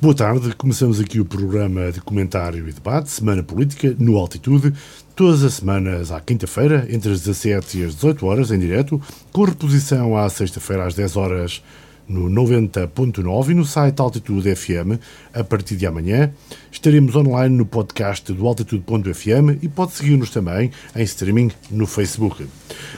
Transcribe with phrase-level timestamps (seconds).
[0.00, 4.72] Boa tarde, começamos aqui o programa de comentário e debate, Semana Política, no Altitude,
[5.16, 9.42] todas as semanas à quinta-feira, entre as 17 e as 18 horas, em direto, com
[9.42, 11.64] reposição à sexta-feira às 10 horas
[12.06, 15.02] no 90.9 e no site Altitude FM
[15.34, 16.32] a partir de amanhã.
[16.70, 22.46] Estaremos online no podcast do Altitude.fm e pode seguir-nos também em streaming no Facebook.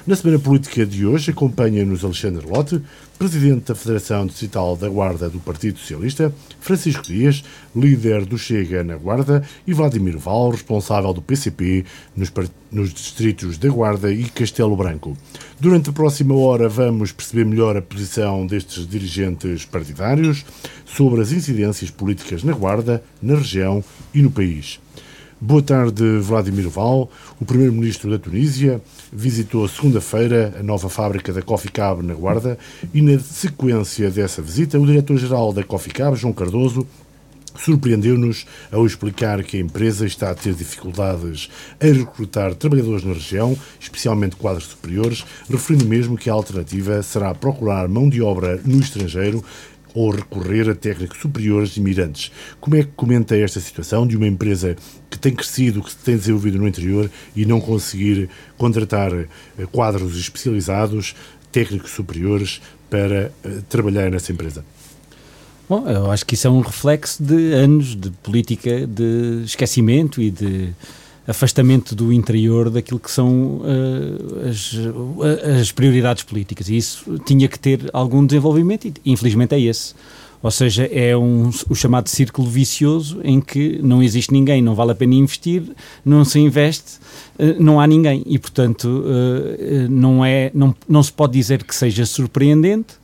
[0.07, 2.80] Na Semana Política de hoje acompanha-nos Alexandre Lotte,
[3.19, 7.45] Presidente da Federação Distrital da Guarda do Partido Socialista, Francisco Dias,
[7.77, 11.84] líder do Chega na Guarda, e Vladimir Val, responsável do PCP
[12.16, 12.33] nos,
[12.73, 15.16] nos distritos da Guarda e Castelo Branco.
[15.61, 20.45] Durante a próxima hora vamos perceber melhor a posição destes dirigentes partidários
[20.87, 24.80] sobre as incidências políticas na Guarda, na região e no país.
[25.42, 27.11] Boa tarde, Vladimir Val.
[27.41, 28.78] O primeiro-ministro da Tunísia
[29.12, 32.59] visitou segunda-feira a nova fábrica da Coffee Cab na Guarda
[32.95, 36.86] e, na sequência dessa visita, o diretor-geral da Coffee Cab, João Cardoso,
[37.56, 43.56] surpreendeu-nos ao explicar que a empresa está a ter dificuldades a recrutar trabalhadores na região,
[43.78, 49.45] especialmente quadros superiores, referindo mesmo que a alternativa será procurar mão de obra no estrangeiro
[49.94, 52.30] ou recorrer a técnicos superiores e mirantes.
[52.60, 54.77] Como é que comenta esta situação de uma empresa
[55.08, 59.27] que tem crescido, que se tem desenvolvido no interior e não conseguir contratar eh,
[59.72, 61.14] quadros especializados,
[61.50, 64.64] técnicos superiores para eh, trabalhar nessa empresa?
[65.68, 70.30] Bom, eu acho que isso é um reflexo de anos de política de esquecimento e
[70.30, 70.70] de
[71.31, 76.69] afastamento do interior daquilo que são uh, as, uh, as, prioridades políticas.
[76.69, 79.95] E isso tinha que ter algum desenvolvimento e, infelizmente, é esse.
[80.42, 84.92] Ou seja, é um, o chamado círculo vicioso em que não existe ninguém, não vale
[84.92, 85.62] a pena investir,
[86.05, 86.98] não se investe,
[87.39, 88.25] uh, não há ninguém.
[88.27, 89.05] E, portanto,
[89.89, 92.98] não, é, não, não se pode dizer que seja surpreendente,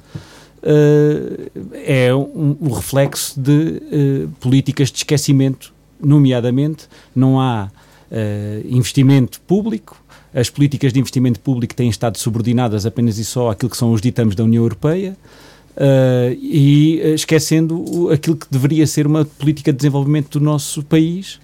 [1.84, 7.70] é um, reflexo de políticas de esquecimento, nomeadamente, não há
[8.64, 9.96] investimento público.
[10.34, 14.00] As políticas de investimento público têm estado subordinadas apenas e só àquilo que são os
[14.00, 15.16] ditames da União Europeia.
[15.76, 21.38] Uh, e esquecendo aquilo que deveria ser uma política de desenvolvimento do nosso país,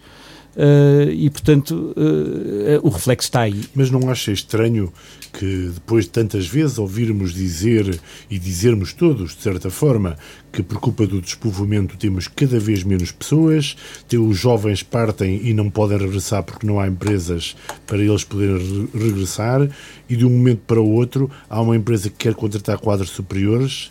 [0.55, 3.65] Uh, e, portanto, uh, o reflexo está aí.
[3.75, 4.93] Mas não acha estranho
[5.33, 7.99] que, depois de tantas vezes ouvirmos dizer
[8.31, 10.17] e dizermos todos, de certa forma,
[10.53, 13.75] que por culpa do despovoamento temos cada vez menos pessoas,
[14.07, 18.89] que os jovens partem e não podem regressar porque não há empresas para eles poderem
[18.93, 19.67] regressar,
[20.09, 23.91] e de um momento para o outro há uma empresa que quer contratar quadros superiores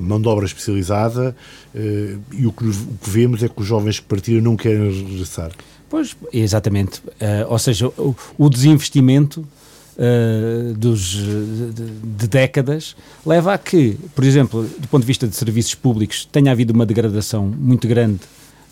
[0.00, 1.34] mão de obra especializada
[1.74, 2.64] eh, e o que,
[3.02, 5.52] vemos é que os jovens que partiram não querem regressar.
[5.88, 7.00] Pois, exatamente.
[7.00, 7.92] Uh, ou seja,
[8.38, 9.46] o, desinvestimento
[10.78, 11.18] dos,
[12.16, 12.96] de, décadas
[13.26, 16.86] leva a que, por exemplo, do ponto de vista de serviços públicos, tenha havido uma
[16.86, 18.20] degradação muito grande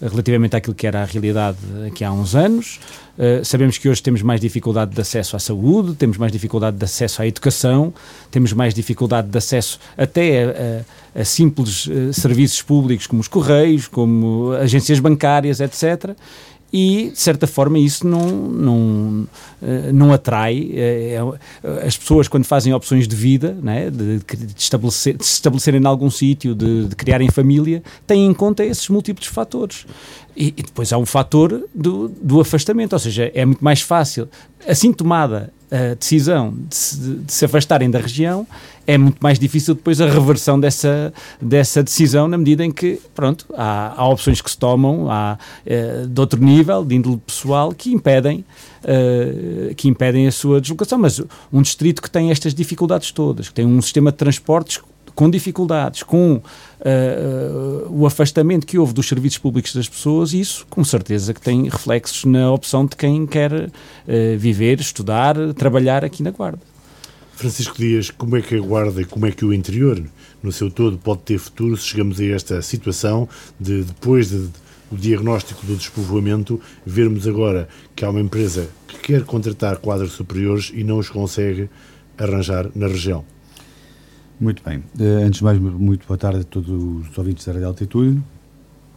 [0.01, 2.81] relativamente àquilo que era a realidade aqui há uns anos.
[3.19, 6.85] Uh, sabemos que hoje temos mais dificuldade de acesso à saúde, temos mais dificuldade de
[6.85, 7.93] acesso à educação,
[8.31, 13.29] temos mais dificuldade de acesso até a, a, a simples uh, serviços públicos como os
[13.29, 16.17] correios, como agências bancárias, etc
[16.73, 19.29] e, de certa forma, isso não, não,
[19.61, 21.21] eh, não atrai eh,
[21.65, 25.81] é, as pessoas quando fazem opções de vida, né, de, de, estabelecer, de se estabelecerem
[25.81, 29.85] em algum sítio, de, de, criarem família, têm em conta esses múltiplos fatores.
[30.37, 34.29] E, e depois há um fator do, do afastamento, ou seja, é muito mais fácil,
[34.67, 38.47] assim tomada a decisão de se, de se, afastarem da região,
[38.87, 43.47] é muito mais difícil depois a reversão dessa, dessa decisão, na medida em que, pronto,
[43.57, 47.93] há, há opções que se tomam há, uh, de outro nível, de índole pessoal, que
[47.93, 48.45] impedem,
[48.83, 50.99] uh, que impedem a sua deslocação.
[50.99, 51.23] Mas
[51.53, 54.81] um distrito que tem estas dificuldades todas, que tem um sistema de transportes
[55.21, 56.43] com dificuldades, com uh,
[57.91, 62.25] o afastamento que houve dos serviços públicos das pessoas, isso com certeza que tem reflexos
[62.25, 63.71] na opção de quem quer uh,
[64.39, 66.63] viver, estudar, trabalhar aqui na Guarda.
[67.35, 70.03] Francisco Dias, como é que a Guarda e como é que o interior,
[70.43, 73.29] no seu todo, pode ter futuro se chegamos a esta situação
[73.61, 74.49] de, depois de,
[74.91, 80.73] o diagnóstico do despovoamento, vermos agora que há uma empresa que quer contratar quadros superiores
[80.75, 81.69] e não os consegue
[82.17, 83.23] arranjar na região?
[84.41, 84.79] Muito bem.
[84.79, 88.23] Uh, antes de mais, muito boa tarde a todos os ouvintes da Rádio Altitude.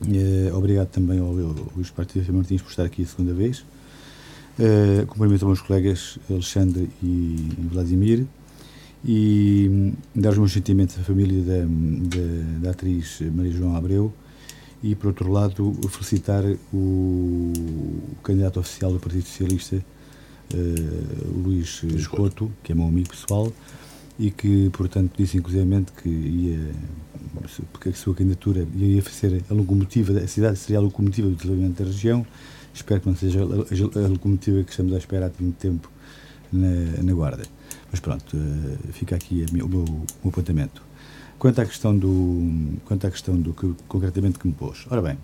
[0.01, 3.65] Uh, obrigado também ao Luís Partido Martins por estar aqui a segunda vez.
[4.57, 8.25] Uh, cumprimento aos meus colegas Alexandre e Vladimir
[9.03, 14.13] e um, dar os meus sentimentos à família da, da, da, atriz Maria João Abreu
[14.81, 19.83] e, por outro lado, felicitar o, o candidato oficial do Partido Socialista,
[21.43, 23.51] Luís Couto, que é meu amigo pessoal,
[24.17, 26.71] e que, portanto, disse inclusivamente que ia,
[27.71, 31.79] porque a sua candidatura ia ser a locomotiva, a cidade seria a locomotiva do desenvolvimento
[31.79, 32.25] da região.
[32.73, 35.89] Espero que não seja a, locomotiva que estamos a esperar há muito tempo
[36.51, 37.43] na, na Guarda.
[37.91, 40.81] Mas pronto, uh, fica aqui minha, o, meu, o meu apontamento.
[41.37, 44.85] Quanto à questão do, quanto à questão do que concretamente que me pôs.
[44.89, 45.17] Ora bem,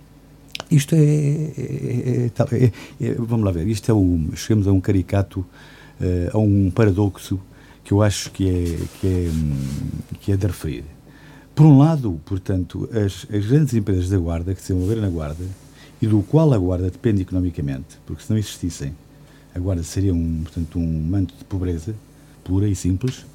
[0.69, 2.71] isto é, é, é,
[3.01, 7.39] é vamos lá ver, isto é um, chegamos a um caricato, uh, a um paradoxo
[7.89, 9.29] que eu acho que é, que é,
[10.21, 10.83] que é de referir.
[11.55, 15.43] Por um lado, portanto, as, as grandes empresas da Guarda, que se desenvolveram na Guarda,
[15.99, 18.93] e do qual a Guarda depende economicamente, porque se não existissem,
[19.55, 21.95] a Guarda seria um, portanto, um manto de pobreza,
[22.43, 23.25] pura e simples,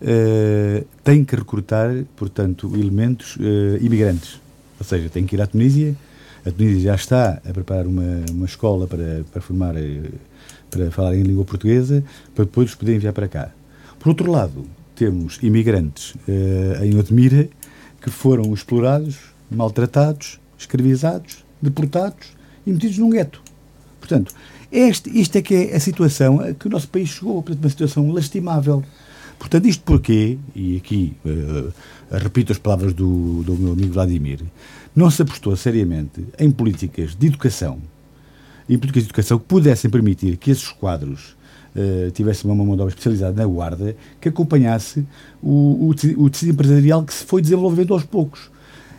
[0.00, 4.40] uh, tem que recrutar, portanto, elementos uh, imigrantes.
[4.78, 5.96] Ou seja, tem que ir à Tunísia,
[6.46, 10.02] a Tunísia já está a preparar uma, uma escola para, para formar, eh,
[10.70, 13.50] para falar em língua portuguesa, para depois os poder enviar para cá.
[14.02, 14.66] Por outro lado,
[14.96, 17.48] temos imigrantes uh, em Odmira
[18.00, 19.16] que foram explorados,
[19.48, 22.32] maltratados, escravizados, deportados
[22.66, 23.40] e metidos num gueto.
[24.00, 24.34] Portanto,
[24.72, 27.70] este, isto é que é a situação a que o nosso país chegou, portanto, uma
[27.70, 28.82] situação lastimável.
[29.38, 31.72] Portanto, isto porquê, e aqui uh,
[32.10, 34.40] repito as palavras do, do meu amigo Vladimir,
[34.96, 37.78] não se apostou seriamente em políticas de educação,
[38.68, 41.36] em políticas de educação que pudessem permitir que esses quadros
[41.76, 45.04] uh, tivesse uma mão de obra especializada na guarda que acompanhasse
[45.42, 48.50] o, o, o tecido empresarial que se foi desenvolvendo aos poucos.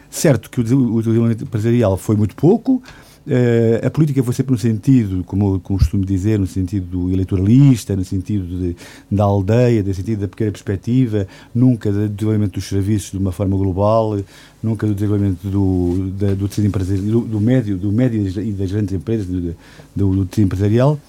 [0.09, 2.81] Certo que o, o desenvolvimento empresarial foi muito pouco,
[3.25, 8.03] Uh, a política foi sempre no sentido, como eu costumo dizer, no sentido eleitoralista, no
[8.03, 8.75] sentido de,
[9.09, 13.55] da aldeia, no sentido da pequena perspectiva, nunca do desenvolvimento dos serviços de uma forma
[13.55, 14.19] global,
[14.61, 18.71] nunca do desenvolvimento do, da, do tecido empresarial, do, do, médio, do médio e das
[18.71, 19.55] grandes empresas, do,
[19.95, 20.99] do, do tecido empresarial.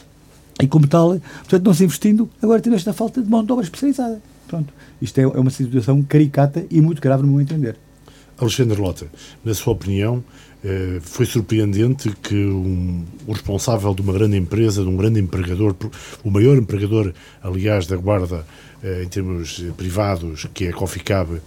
[0.61, 3.65] E como tal, portanto, não se investindo, agora temos esta falta de mão de obra
[3.65, 4.23] especializada.
[4.47, 4.73] Pronto.
[5.01, 7.77] Isto é, é uma situação caricata e muito grave no meu entender.
[8.39, 9.07] Alexandre Lota,
[9.45, 10.23] na sua opinião,
[10.65, 15.77] eh, foi surpreendente que um, o responsável de uma grande empresa, de um grande empregador,
[16.25, 17.13] o maior empregador,
[17.43, 18.47] aliás, da Guarda,
[18.83, 21.41] eh, em termos privados, que é a Coficab,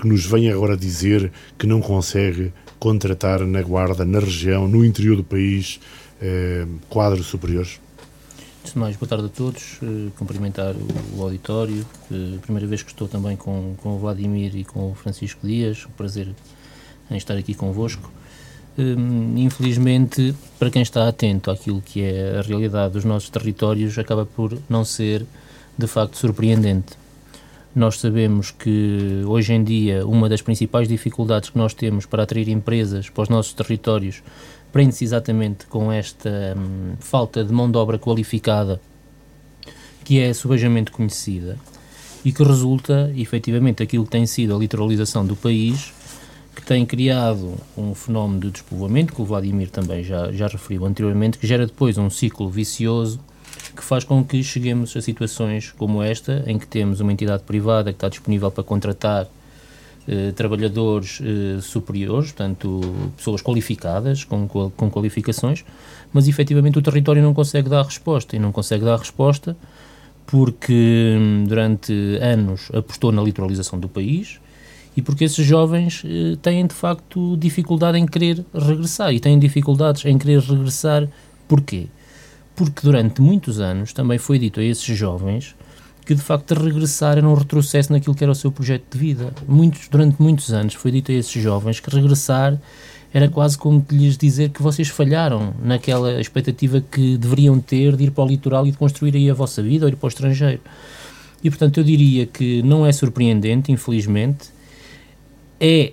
[0.00, 5.16] que nos venha agora dizer que não consegue contratar na Guarda, na região, no interior
[5.16, 5.78] do país,
[6.20, 7.78] eh, quadros superiores?
[8.70, 9.78] Antes de mais, boa tarde a todos.
[9.82, 11.84] Uh, cumprimentar o, o auditório.
[12.08, 15.84] Uh, primeira vez que estou também com, com o Vladimir e com o Francisco Dias.
[15.86, 16.28] Um prazer
[17.10, 18.12] em estar aqui convosco.
[18.78, 24.24] Uh, infelizmente, para quem está atento àquilo que é a realidade dos nossos territórios, acaba
[24.24, 25.26] por não ser
[25.76, 26.96] de facto surpreendente.
[27.74, 32.48] Nós sabemos que hoje em dia uma das principais dificuldades que nós temos para atrair
[32.48, 34.22] empresas para os nossos territórios
[34.72, 38.80] prende-se exatamente com esta hum, falta de mão de obra qualificada
[40.04, 41.58] que é subejamente conhecida
[42.24, 45.92] e que resulta, efetivamente, aquilo que tem sido a literalização do país,
[46.54, 51.38] que tem criado um fenómeno de despovoamento, que o Vladimir também já, já referiu anteriormente,
[51.38, 53.20] que gera depois um ciclo vicioso
[53.74, 57.92] que faz com que cheguemos a situações como esta, em que temos uma entidade privada
[57.92, 59.28] que está disponível para contratar
[60.08, 62.80] eh, trabalhadores eh, superiores, portanto,
[63.16, 65.64] pessoas qualificadas, com, com qualificações,
[66.12, 68.34] mas efetivamente o território não consegue dar resposta.
[68.34, 69.56] E não consegue dar resposta
[70.26, 74.40] porque hum, durante anos apostou na litoralização do país
[74.96, 80.04] e porque esses jovens eh, têm de facto dificuldade em querer regressar e têm dificuldades
[80.04, 81.08] em querer regressar.
[81.48, 81.86] Porquê?
[82.54, 85.54] Porque durante muitos anos também foi dito a esses jovens
[86.10, 89.32] que de facto regressar era um retrocesso naquilo que era o seu projeto de vida.
[89.46, 92.58] Muitos, durante muitos anos foi dito a esses jovens que regressar
[93.14, 98.10] era quase como lhes dizer que vocês falharam naquela expectativa que deveriam ter de ir
[98.10, 100.60] para o litoral e de construir aí a vossa vida ou ir para o estrangeiro.
[101.44, 104.48] E portanto eu diria que não é surpreendente, infelizmente,
[105.60, 105.92] é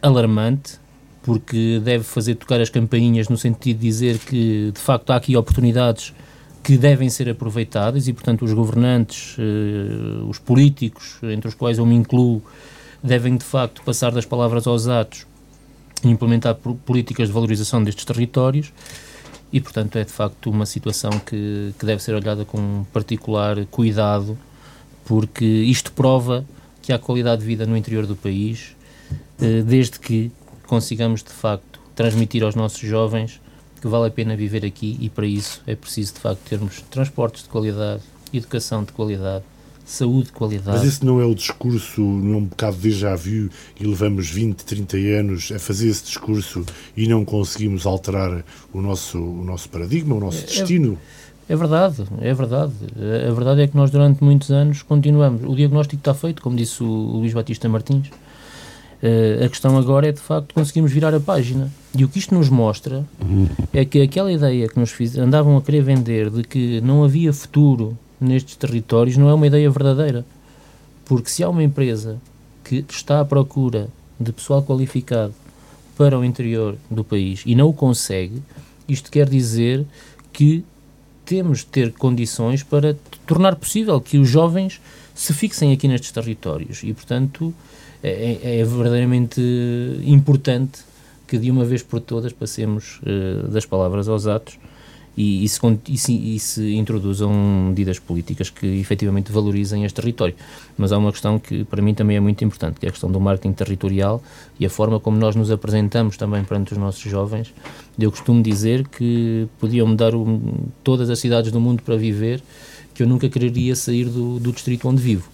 [0.00, 0.78] alarmante,
[1.22, 5.36] porque deve fazer tocar as campainhas no sentido de dizer que de facto há aqui
[5.36, 6.14] oportunidades
[6.62, 11.86] que devem ser aproveitadas e, portanto, os governantes, eh, os políticos, entre os quais eu
[11.86, 12.42] me incluo,
[13.02, 15.26] devem de facto passar das palavras aos atos
[16.04, 18.72] e implementar políticas de valorização destes territórios.
[19.52, 24.36] E, portanto, é de facto uma situação que, que deve ser olhada com particular cuidado,
[25.06, 26.44] porque isto prova
[26.82, 28.76] que há qualidade de vida no interior do país,
[29.40, 30.30] eh, desde que
[30.66, 33.40] consigamos de facto transmitir aos nossos jovens
[33.80, 37.42] que vale a pena viver aqui e para isso é preciso de facto termos transportes
[37.42, 39.44] de qualidade, educação de qualidade,
[39.84, 40.78] saúde de qualidade.
[40.78, 43.48] Mas esse não é o discurso, não é um bocado de já viu
[43.80, 46.64] e levamos 20, 30 anos a fazer esse discurso
[46.96, 50.98] e não conseguimos alterar o nosso, o nosso paradigma, o nosso é, é destino?
[51.48, 52.72] É verdade, é verdade.
[53.26, 55.42] A verdade é que nós durante muitos anos continuamos.
[55.44, 58.10] O diagnóstico está feito, como disse o Luís Batista Martins.
[59.02, 61.70] Uh, a questão agora é de facto conseguirmos virar a página.
[61.94, 63.04] E o que isto nos mostra
[63.72, 67.32] é que aquela ideia que nos fiz, andavam a querer vender de que não havia
[67.32, 70.24] futuro nestes territórios não é uma ideia verdadeira.
[71.04, 72.18] Porque se há uma empresa
[72.64, 73.88] que está à procura
[74.20, 75.32] de pessoal qualificado
[75.96, 78.42] para o interior do país e não o consegue,
[78.88, 79.86] isto quer dizer
[80.32, 80.64] que
[81.24, 84.80] temos de ter condições para tornar possível que os jovens
[85.14, 86.82] se fixem aqui nestes territórios.
[86.82, 87.52] E, portanto,
[88.02, 89.40] é, é, é verdadeiramente
[90.04, 90.80] importante
[91.26, 94.58] que de uma vez por todas passemos uh, das palavras aos atos
[95.18, 97.32] e, e, se, e, se, e, se, introduzam
[97.68, 100.34] medidas políticas que efetivamente valorizem este território.
[100.76, 103.10] Mas há uma questão que para mim também é muito importante, que é a questão
[103.10, 104.22] do marketing territorial
[104.60, 107.52] e a forma como nós nos apresentamos também perante os nossos jovens.
[107.98, 110.40] Eu costumo dizer que podiam mudar o,
[110.84, 112.40] todas as cidades do mundo para viver,
[112.94, 115.28] que eu nunca quereria sair do, do distrito onde vivo,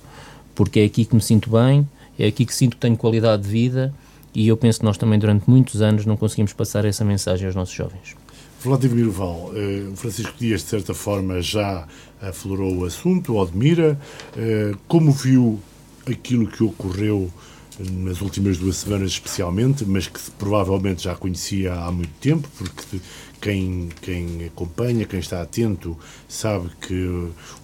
[0.55, 1.87] porque é aqui que me sinto bem,
[2.19, 3.95] é aqui que sinto que tenho qualidade de vida
[4.35, 7.55] e eu penso que nós também durante muitos anos não conseguimos passar essa mensagem aos
[7.55, 8.17] nossos jovens.
[8.61, 11.87] Vladimir Val, eh, Francisco Dias, de certa forma, já
[12.21, 13.99] aflorou o assunto, o admira.
[14.37, 15.61] Eh, como viu
[16.07, 17.31] aquilo que ocorreu
[17.79, 23.01] nas últimas duas semanas, especialmente, mas que provavelmente já conhecia há muito tempo, porque
[23.41, 26.95] quem, quem acompanha, quem está atento, sabe que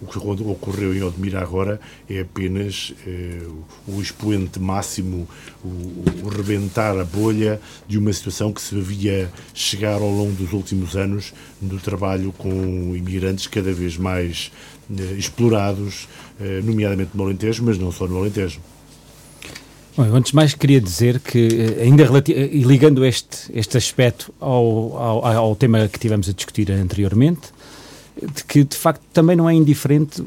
[0.03, 3.47] o que ocorreu em Odmira agora é apenas eh,
[3.89, 5.27] o expoente máximo,
[5.65, 5.69] o,
[6.25, 10.97] o rebentar a bolha de uma situação que se via chegar ao longo dos últimos
[10.97, 12.51] anos no trabalho com
[12.95, 14.53] imigrantes cada vez mais
[14.91, 18.61] eh, explorados, eh, nomeadamente no Alentejo, mas não só no Alentejo.
[20.01, 24.33] Bom, antes de mais queria dizer que, eh, ainda eh, e ligando este, este aspecto
[24.41, 27.51] ao, ao, ao, tema que tivemos a discutir anteriormente,
[28.17, 30.25] de que de facto também não é indiferente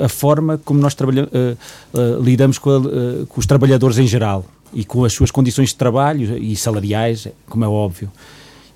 [0.00, 4.44] a forma como nós uh, uh, lidamos com, a, uh, com, os trabalhadores em geral
[4.72, 8.12] e com as suas condições de trabalho e salariais, como é óbvio.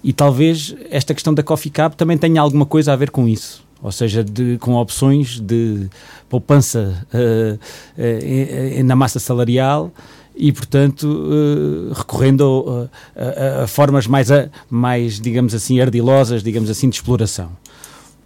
[0.02, 3.67] E talvez esta questão da Coffee Cab também tenha alguma coisa a ver com isso
[3.82, 5.88] ou seja, de, com opções de
[6.28, 9.92] poupança uh, uh, na massa salarial
[10.36, 16.70] e, portanto, uh, recorrendo a, a, a, formas mais, a, mais, digamos assim, ardilosas, digamos
[16.70, 17.50] assim, de exploração.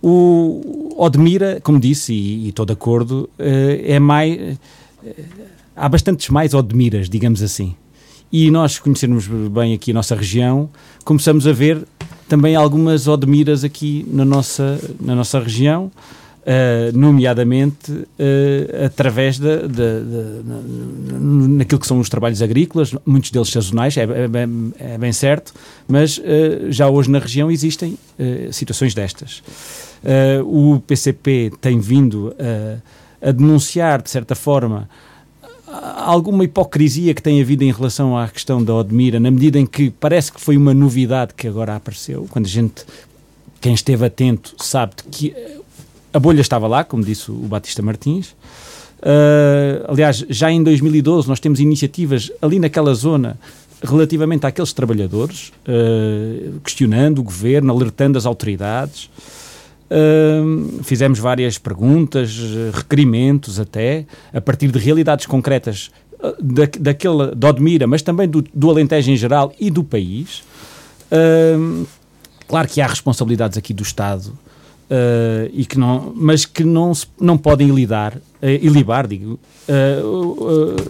[0.03, 4.59] O Odmira, como disse, e, estou de acordo, é mais.
[5.77, 7.77] há bastantes mais Odmiras, digamos assim.
[8.33, 10.71] E nós conhecermos bem aqui a nossa região,
[11.05, 11.87] começamos a ver
[12.33, 15.93] também algumas odmiras aqui na nossa, na nossa região,
[16.41, 20.43] uh, nomeadamente uh, através da, da, da,
[21.21, 25.53] naquilo que são os trabalhos agrícolas, muitos deles sazonais, é, é, bem, é bem certo,
[25.87, 26.23] mas uh,
[26.71, 27.99] já hoje na região existem
[28.51, 29.43] situações destas.
[30.47, 32.35] o PCP tem vindo
[33.21, 34.89] a denunciar, de certa forma,
[35.97, 39.91] alguma hipocrisia que tem havido em relação à questão da Odmira, na medida em que
[39.91, 42.85] parece que foi uma novidade que agora apareceu, quando a gente,
[43.61, 45.35] quem esteve atento, sabe que
[46.12, 48.35] a bolha estava lá, como disse o Batista Martins.
[49.00, 53.37] Uh, aliás, já em 2012 nós temos iniciativas ali naquela zona
[53.83, 59.11] relativamente àqueles trabalhadores, uh, questionando o governo, alertando as autoridades
[60.83, 62.39] fizemos várias perguntas,
[62.73, 65.91] requerimentos até, a partir de realidades concretas
[66.23, 70.45] ah, da, daquele, de Odmira, mas também do, do Alentejo em geral e do país.
[71.11, 71.85] Uh,
[72.47, 77.07] claro que há responsabilidades aqui do Estado, uh, e que não, mas que não, se,
[77.21, 79.39] não podem ilidar, uh, ilibar, digo,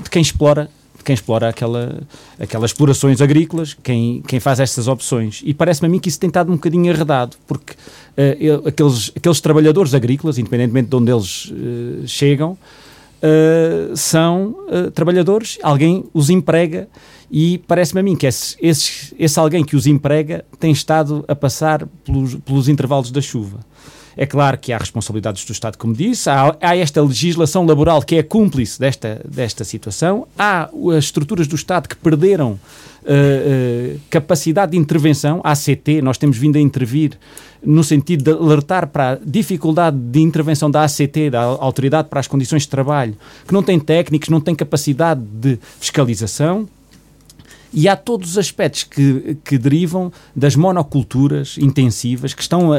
[0.02, 0.68] de quem explora
[1.02, 2.00] quem explora aquela,
[2.38, 5.42] aquelas explorações agrícolas, quem, quem faz estas opções.
[5.44, 9.40] E parece-me a mim que isso tem estado um bocadinho arredado, porque uh, aqueles, aqueles
[9.40, 14.54] trabalhadores agrícolas, independentemente de onde eles uh, chegam, uh, são
[14.94, 16.88] trabalhadores, alguém os emprega
[17.30, 21.35] e parece-me a mim que esse, esse, esse alguém que os emprega tem estado a
[21.35, 23.61] passar pelos, pelos intervalos da chuva.
[24.16, 28.16] É claro que há responsabilidades do Estado, como disse, há, há, esta legislação laboral que
[28.16, 32.57] é cúmplice desta, desta situação, há as estruturas do Estado que perderam uh,
[33.04, 37.19] uh, capacidade de intervenção, a ACT, nós temos vindo a intervir
[37.64, 42.26] no sentido de alertar para a dificuldade de intervenção da ACT, da Autoridade para as
[42.26, 43.16] Condições de Trabalho,
[43.47, 46.69] que não tem técnicos, não tem capacidade de fiscalização
[47.72, 52.78] E há todos os aspectos que, que derivam das monoculturas intensivas que estão a,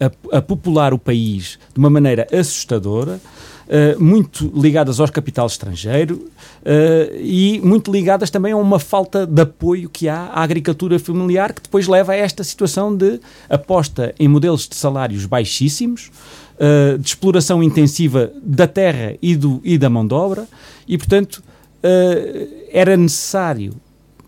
[0.00, 3.20] a, a popular o país de uma maneira assustadora.
[3.64, 9.40] Uh, muito ligadas ao capital estrangeiro uh, e muito ligadas também a uma falta de
[9.40, 13.18] apoio que há à agricultura familiar, que depois leva a esta situação de
[13.48, 16.10] aposta em modelos de salários baixíssimos,
[16.56, 20.46] uh, de exploração intensiva da terra e, do, e da mão de obra,
[20.86, 21.42] e portanto
[22.70, 23.74] era necessário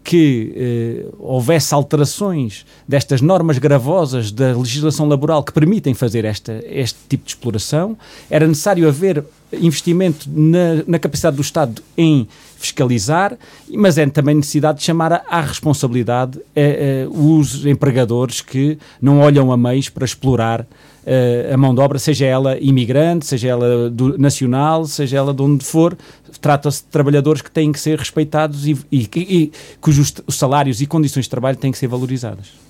[0.07, 6.97] que eh, houvesse alterações destas normas gravosas da legislação laboral que permitem fazer esta, este
[7.09, 7.99] tipo de exploração,
[8.31, 13.37] era necessário haver investimento na, na capacidade do Estado em fiscalizar,
[13.69, 19.51] mas é também necessidade de chamar à responsabilidade eh, eh, os empregadores que não olham
[19.51, 20.65] a meios para explorar
[21.07, 25.43] uh, a mão de obra, seja ela imigrante, seja ela do, nacional, seja ela de
[25.43, 25.97] onde for,
[26.41, 31.25] trata-se de trabalhadores que têm que ser respeitados e, e, e cujos salários e condições
[31.25, 32.67] de trabalho têm que ser valorizadas.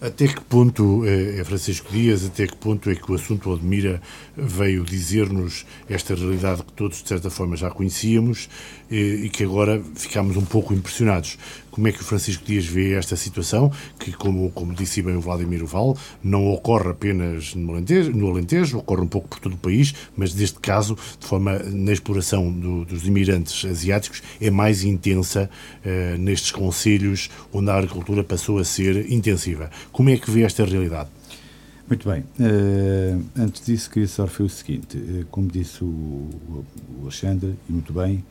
[0.00, 4.00] Até que ponto, é Francisco Dias, até que ponto é que o assunto Odmira
[4.36, 8.48] veio dizer-nos esta realidade que todos, de certa forma, já conhecíamos
[8.90, 11.38] e que agora ficámos um pouco impressionados?
[11.70, 15.20] Como é que o Francisco Dias vê esta situação, que, como, como disse bem o
[15.20, 19.58] Vladimir Val, não ocorre apenas no Alentejo, no Alentejo, ocorre um pouco por todo o
[19.58, 25.48] país, mas neste caso, de forma na exploração do, dos imigrantes asiáticos, é mais intensa
[25.84, 29.70] uh, nestes conselhos onde a agricultura passou a ser intensiva.
[29.92, 31.10] Como é que vê esta realidade?
[31.88, 32.20] Muito bem.
[32.38, 36.64] Uh, antes disso, queria só referir o seguinte: uh, como disse o, o
[37.02, 38.22] Alexandre, e muito bem,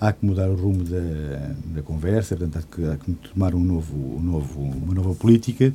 [0.00, 3.60] há que mudar o rumo da, da conversa, portanto, há que, há que tomar um
[3.60, 5.72] novo, um novo, uma nova política,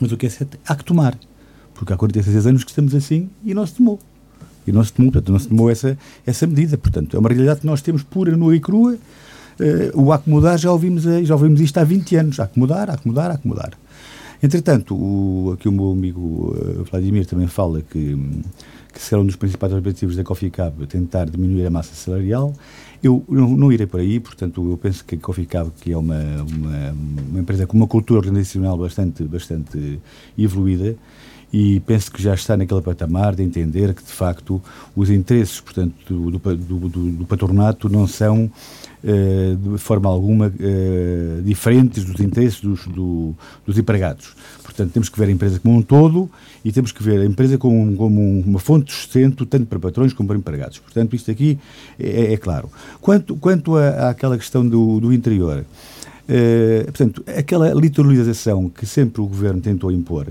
[0.00, 1.18] mas o que é certo, há que tomar,
[1.74, 3.98] porque há 46 anos que estamos assim e não se tomou.
[4.66, 6.76] E não se tomou, portanto, não se tomou essa, essa medida.
[6.76, 8.96] Portanto, é uma realidade que nós temos pura, nua e crua.
[9.58, 12.40] Uh, o mudar já ouvimos, já ouvimos isto há 20 anos.
[12.40, 12.58] Há que
[13.48, 13.72] mudar.
[14.42, 18.18] Entretanto, o, aqui o meu amigo uh, Vladimir também fala que,
[18.92, 22.54] que será um dos principais objetivos da Coffee Cab tentar diminuir a massa salarial.
[23.02, 26.20] Eu não, irei por aí, portanto, eu penso que a Coffee Cab, que é uma,
[26.42, 26.94] uma,
[27.30, 29.98] uma empresa com uma cultura organizacional bastante, bastante
[30.36, 30.94] evoluída,
[31.52, 34.62] e penso que já está naquele patamar de entender que, de facto,
[34.94, 38.50] os interesses, portanto, do, do, do, do patronato não são,
[39.02, 43.34] eh, de forma alguma, eh, diferentes dos interesses dos, do,
[43.66, 44.36] dos empregados.
[44.80, 46.30] Portanto, temos que ver a empresa como um todo
[46.64, 50.14] e temos que ver a empresa como, como uma fonte de sustento, tanto para patrões
[50.14, 50.78] como para empregados.
[50.78, 51.58] Portanto, isto aqui
[51.98, 52.70] é, é claro.
[52.98, 55.66] Quanto, quanto à, àquela questão do, do interior,
[56.26, 60.28] eh, portanto, aquela litoralização que sempre o Governo tentou impor,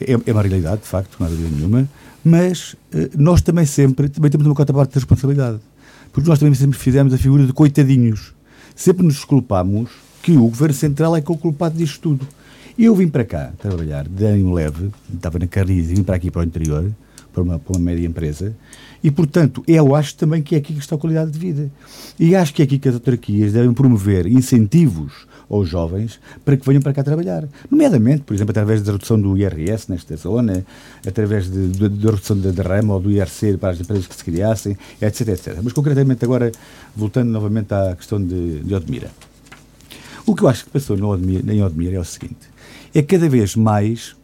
[0.00, 1.88] é, é uma realidade, de facto, não há dúvida nenhuma,
[2.24, 5.60] mas eh, nós também sempre também temos uma cota parte de responsabilidade.
[6.12, 8.34] Porque nós também sempre fizemos a figura de coitadinhos.
[8.74, 9.90] Sempre nos desculpamos
[10.22, 12.26] que o Governo Central é que é o culpado disto tudo.
[12.78, 16.30] Eu vim para cá trabalhar de ânimo leve, estava na Carris e vim para aqui
[16.30, 16.92] para o interior,
[17.32, 18.54] para uma, para uma média empresa,
[19.02, 21.70] e, portanto, eu acho também que é aqui que está a qualidade de vida.
[22.20, 26.66] E acho que é aqui que as autarquias devem promover incentivos aos jovens para que
[26.66, 27.48] venham para cá trabalhar.
[27.70, 30.62] Nomeadamente, por exemplo, através da redução do IRS nesta zona,
[31.06, 35.28] através da redução da derrama ou do IRC para as empresas que se criassem, etc,
[35.28, 35.58] etc.
[35.62, 36.52] Mas, concretamente, agora,
[36.94, 39.10] voltando novamente à questão de, de Odmira.
[40.26, 42.55] O que eu acho que passou no Odmira, em Odmira é o seguinte,
[42.98, 44.16] é cada vez mais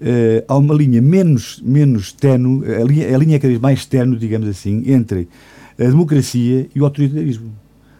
[0.00, 3.84] Uh, há uma linha menos, menos tenue, a linha, a linha é cada vez mais
[3.84, 5.28] tenue, digamos assim, entre
[5.76, 7.52] a democracia e o autoritarismo.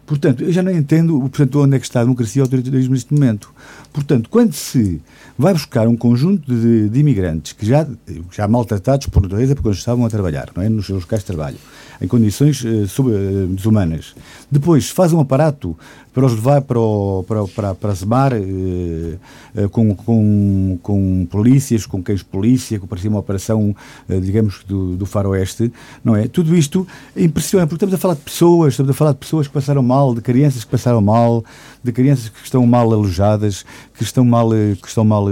[0.07, 2.95] Portanto, eu já não entendo portanto, onde é que está a democracia e o autoritarismo
[2.95, 3.53] neste momento.
[3.93, 5.03] Portanto, quando se
[5.37, 7.85] vai buscar um conjunto de, de imigrantes que já,
[8.31, 10.69] já maltratados por natureza porque eles estavam a trabalhar, não é?
[10.69, 11.59] nos seus locais de trabalho,
[12.01, 14.15] em condições uh, sub, uh, desumanas,
[14.51, 15.77] depois faz um aparato
[16.15, 22.03] para os levar para, o, para, para, para Zemar uh, com, com, com polícias, com
[22.03, 23.75] cães polícia, que parecia uma operação,
[24.09, 25.73] digamos, do, do faroeste,
[26.05, 26.27] não é?
[26.27, 29.53] Tudo isto impressiona, porque estamos a falar de pessoas, estamos a falar de pessoas que
[29.53, 31.45] passaram mal, de crianças que passaram mal,
[31.83, 35.27] de crianças que estão mal alojadas, que estão mal, que estão mal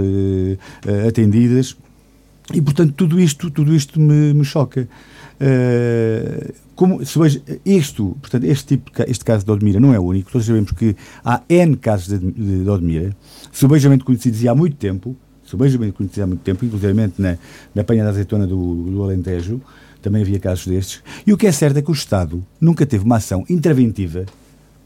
[1.07, 1.75] atendidas.
[2.53, 4.87] E, portanto, tudo isto, tudo isto me, me choca.
[5.39, 7.01] Uh, como
[7.65, 10.31] isto, portanto, este tipo, este caso de Odmira não é único.
[10.31, 13.15] Todos sabemos que há N casos de, de, de Odmira,
[13.51, 17.37] subejamente conhecidos há muito tempo, subejamente conhecidos há muito tempo, inclusive na,
[17.73, 19.61] na Penha da Azeitona do, do Alentejo,
[20.01, 21.01] também havia casos destes.
[21.25, 24.25] E o que é certo é que o Estado nunca teve uma ação interventiva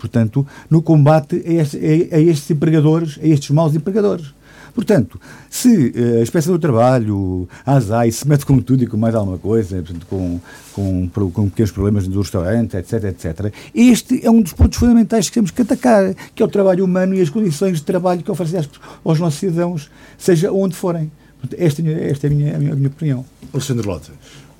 [0.01, 1.79] portanto, no combate a estes,
[2.11, 4.33] a estes empregadores, a estes maus empregadores.
[4.73, 8.97] Portanto, se uh, a Inspeção do Trabalho, a ASAI, se mete com tudo e com
[8.97, 10.39] mais alguma coisa, com,
[10.73, 15.33] com, com pequenos problemas do restaurante, etc, etc, este é um dos pontos fundamentais que
[15.33, 18.69] temos que atacar, que é o trabalho humano e as condições de trabalho que oferecem
[19.03, 21.11] aos nossos cidadãos, seja onde forem.
[21.57, 23.25] Esta, esta é a minha, a minha, a minha opinião.
[23.51, 24.11] Alexandre Lota,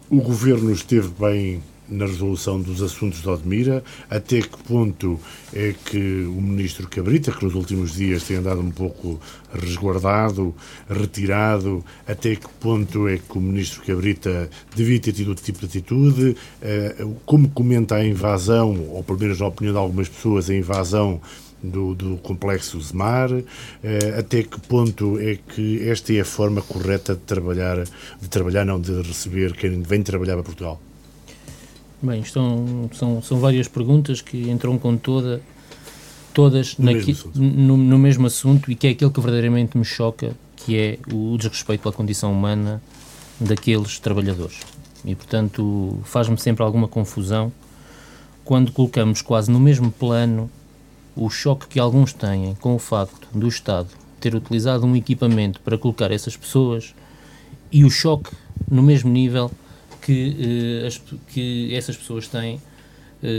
[0.10, 5.20] o Governo esteve bem na resolução dos assuntos de Odmira, até que ponto
[5.54, 9.20] é que o ministro Cabrita, que nos últimos dias tem andado um pouco
[9.54, 10.56] resguardado,
[10.90, 15.66] retirado, até que ponto é que o ministro Cabrita devia ter tido outro tipo de
[15.66, 20.56] atitude, eh, como comenta a invasão, ou pelo menos na opinião de algumas pessoas, a
[20.56, 21.20] invasão
[21.62, 23.30] do, do, complexo Zemar,
[23.84, 27.84] eh, até que ponto é que esta é a forma correta de trabalhar,
[28.20, 30.82] de trabalhar, não de receber quem vem trabalhar para Portugal?
[32.02, 35.42] Bem, estão, são, são várias perguntas que entram com toda,
[36.34, 40.36] todas no, mesmo no, no, mesmo assunto e que é aquilo que verdadeiramente me choca,
[40.56, 42.82] que é o desrespeito pela condição humana
[43.40, 44.62] daqueles trabalhadores.
[45.06, 47.52] E, portanto, faz-me sempre alguma confusão
[48.44, 50.50] quando colocamos quase no mesmo plano
[51.16, 55.78] o choque que alguns têm com o facto do Estado ter utilizado um equipamento para
[55.78, 56.96] colocar essas pessoas
[57.72, 58.32] e o choque
[58.70, 59.52] no mesmo nível
[60.02, 62.62] que, uh, as, que essas pessoas têm uh,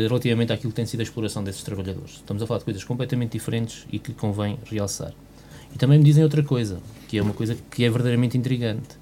[0.09, 2.15] relativamente àquilo que tem sido a exploração desses trabalhadores.
[2.15, 5.13] Estamos a falar de coisas completamente diferentes e que convém realçar.
[5.75, 8.97] E também me dizem outra coisa, que é uma coisa que é verdadeiramente intrigante.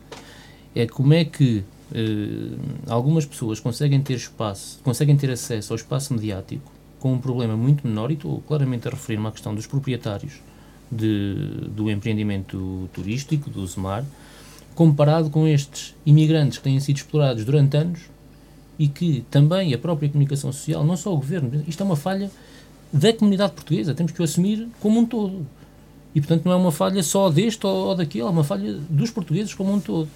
[0.74, 6.14] É como é que uh, algumas pessoas conseguem ter espaço, conseguem ter acesso ao espaço
[6.14, 10.34] mediático com um problema muito menor, e estou claramente a referir-me à questão dos proprietários
[10.92, 11.34] de,
[11.68, 14.04] do empreendimento turístico, do ZMAR,
[14.74, 18.00] comparado com estes imigrantes que têm sido explorados durante anos
[18.78, 22.30] e que também a própria comunicação social, não só o governo, isto é uma falha
[22.92, 25.46] da comunidade portuguesa, temos que o assumir como um todo.
[26.14, 29.54] E, portanto, não é uma falha só deste ou daquele, é uma falha dos portugueses
[29.54, 30.08] como um todo.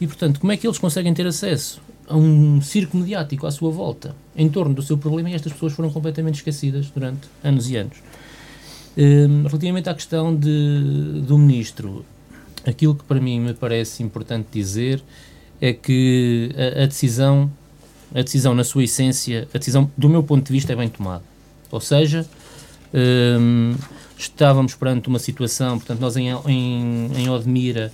[0.00, 3.70] E, portanto, como é que eles conseguem ter acesso a um circo mediático à sua
[3.70, 7.76] volta, em torno do seu problema, e estas pessoas foram completamente esquecidas durante anos e
[7.76, 7.98] anos?
[8.96, 12.04] Um, relativamente à questão de, do ministro,
[12.68, 15.02] aquilo que para mim me parece importante dizer
[15.60, 17.50] é que a, a, decisão,
[18.14, 21.24] a decisão na sua essência, a decisão do meu ponto de vista é bem tomada.
[21.70, 22.26] Ou seja,
[23.40, 23.74] um,
[24.16, 27.92] estávamos perante uma situação, portanto nós em, em, em Odmira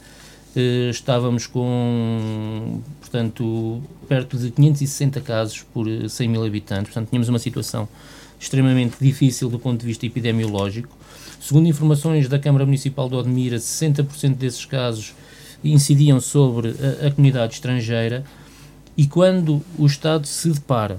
[0.56, 7.38] uh, estávamos com, portanto, perto de 560 casos por 100 mil habitantes, portanto tínhamos uma
[7.38, 7.88] situação
[8.38, 11.03] extremamente difícil do ponto de vista epidemiológico
[11.44, 15.12] Segundo informações da Câmara Municipal de Odmira, 60% desses casos
[15.62, 18.24] incidiam sobre a, a comunidade estrangeira
[18.96, 20.98] e quando o Estado se depara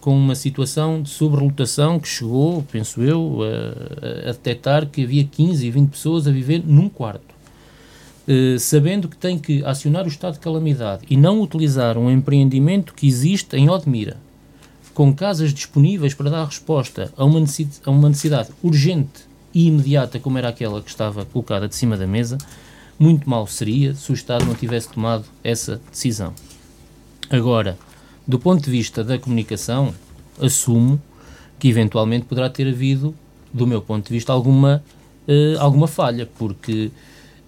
[0.00, 5.66] com uma situação de sobrelotação que chegou, penso eu, a, a detectar que havia 15
[5.66, 7.34] e 20 pessoas a viver num quarto.
[8.26, 12.94] Uh, sabendo que tem que acionar o estado de calamidade e não utilizar um empreendimento
[12.94, 14.16] que existe em Odmira,
[14.94, 20.18] com casas disponíveis para dar resposta a uma necessidade, a uma necessidade urgente e imediata
[20.18, 22.38] como era aquela que estava colocada de cima da mesa,
[22.98, 26.32] muito mal seria se o Estado não tivesse tomado essa decisão.
[27.28, 27.78] Agora,
[28.26, 29.94] do ponto de vista da comunicação,
[30.40, 31.00] assumo
[31.58, 33.14] que eventualmente poderá ter havido,
[33.52, 34.82] do meu ponto de vista, alguma,
[35.28, 36.90] uh, alguma falha, porque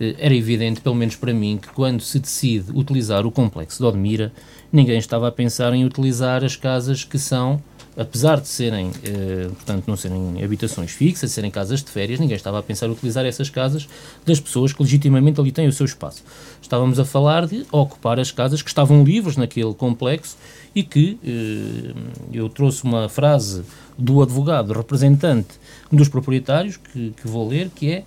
[0.00, 3.84] uh, era evidente, pelo menos para mim, que quando se decide utilizar o complexo de
[3.84, 4.32] Odmira,
[4.72, 7.62] ninguém estava a pensar em utilizar as casas que são
[7.96, 12.58] apesar de serem, eh, portanto, não serem habitações fixas, serem casas de férias, ninguém estava
[12.58, 13.88] a pensar utilizar essas casas
[14.26, 16.24] das pessoas que legitimamente ali têm o seu espaço.
[16.60, 20.36] Estávamos a falar de ocupar as casas que estavam livres naquele complexo
[20.74, 21.94] e que eh,
[22.32, 23.62] eu trouxe uma frase
[23.96, 25.54] do advogado representante
[25.90, 28.04] dos proprietários, que, que vou ler, que é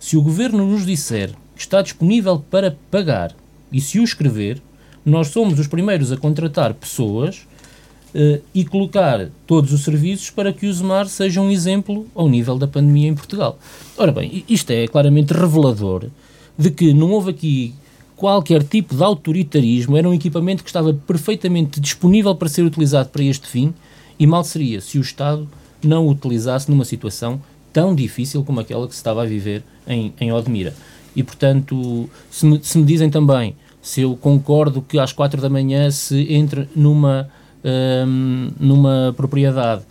[0.00, 3.34] se o governo nos disser que está disponível para pagar
[3.70, 4.62] e se o escrever,
[5.04, 7.46] nós somos os primeiros a contratar pessoas
[8.14, 12.58] uh, e colocar todos os serviços para que o Zemar seja um exemplo ao nível
[12.58, 13.58] da pandemia em Portugal.
[13.96, 16.06] Ora bem, isto é claramente revelador
[16.56, 17.74] de que não houve aqui
[18.16, 23.22] qualquer tipo de autoritarismo, era um equipamento que estava perfeitamente disponível para ser utilizado para
[23.22, 23.72] este fim
[24.18, 25.48] e mal seria se o Estado
[25.82, 27.40] não o utilizasse numa situação
[27.72, 30.74] tão difícil como aquela que se estava a viver em, em Odmira.
[31.14, 35.48] E, portanto, se me, se me dizem também se eu concordo que às quatro da
[35.48, 37.28] manhã se entre numa
[37.64, 39.82] um, numa propriedade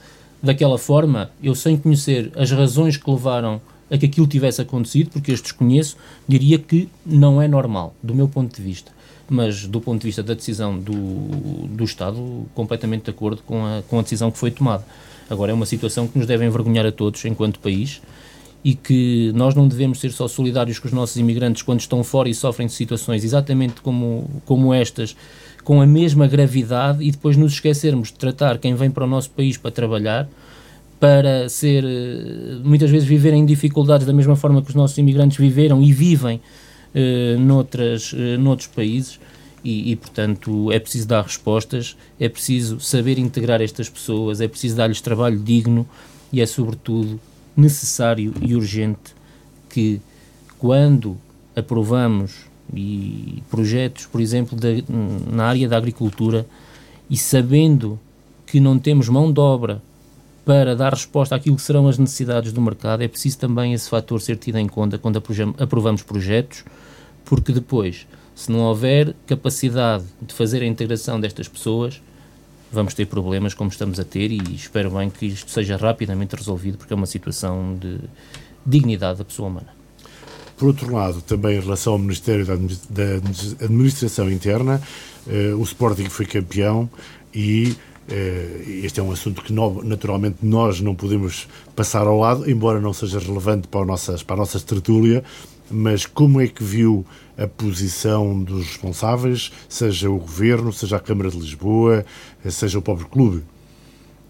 [0.42, 5.32] daquela forma, eu sem conhecer as razões que levaram a que aquilo tivesse acontecido, porque
[5.32, 8.92] eu as desconheço, diria que não é normal, do meu ponto de vista.
[9.30, 13.82] Mas do ponto de vista da decisão do, do Estado, completamente de acordo com a,
[13.88, 14.86] com a decisão que foi tomada.
[15.30, 18.02] Agora, é uma situação que nos deve envergonhar a todos enquanto país
[18.64, 22.30] e que nós não devemos ser só solidários com os nossos imigrantes quando estão fora
[22.30, 25.16] e sofrem de situações exatamente como, como estas,
[25.68, 29.30] com a mesma gravidade, e depois nos esquecermos de tratar quem vem para o nosso
[29.32, 30.26] país para trabalhar,
[30.98, 35.38] para ser, eh, muitas vezes, viver em dificuldades da mesma forma que os nossos imigrantes
[35.38, 36.40] viveram e vivem
[36.96, 39.20] uh, noutras, uh, noutros países.
[39.62, 44.78] E, e, portanto, é preciso dar respostas, é preciso saber integrar estas pessoas, é preciso
[44.78, 45.86] dar-lhes trabalho digno
[46.32, 47.20] e é, sobretudo,
[47.58, 49.14] necessário e urgente
[49.70, 50.00] que,
[50.58, 51.18] quando
[51.54, 54.84] aprovamos e projetos, por exemplo, de,
[55.32, 56.46] na área da agricultura,
[57.10, 58.00] e sabendo
[58.46, 59.82] que não temos mão de obra
[60.46, 64.22] para dar resposta àquilo que serão as necessidades do mercado, é preciso também esse fator
[64.22, 65.22] ser tido em conta quando
[65.60, 66.64] aprovamos projetos,
[67.26, 72.02] porque depois, se não houver capacidade de fazer a integração destas pessoas,
[72.72, 76.78] vamos ter problemas como estamos a ter e espero bem que isto seja rapidamente resolvido
[76.78, 78.00] porque é uma situação de
[78.66, 79.77] dignidade da pessoa humana.
[80.58, 82.54] Por outro lado, também em relação ao Ministério da
[83.64, 84.82] Administração Interna,
[85.28, 86.90] eh, o Sporting foi campeão
[87.34, 87.76] e
[88.10, 92.92] eh, este é um assunto que naturalmente nós não podemos passar ao lado, embora não
[92.92, 95.24] seja relevante para a nossa, para a nossa tertúlia,
[95.70, 97.06] mas como é que viu
[97.38, 102.04] a posição dos responsáveis, seja o Governo, seja a Câmara de Lisboa,
[102.50, 103.44] seja o próprio clube?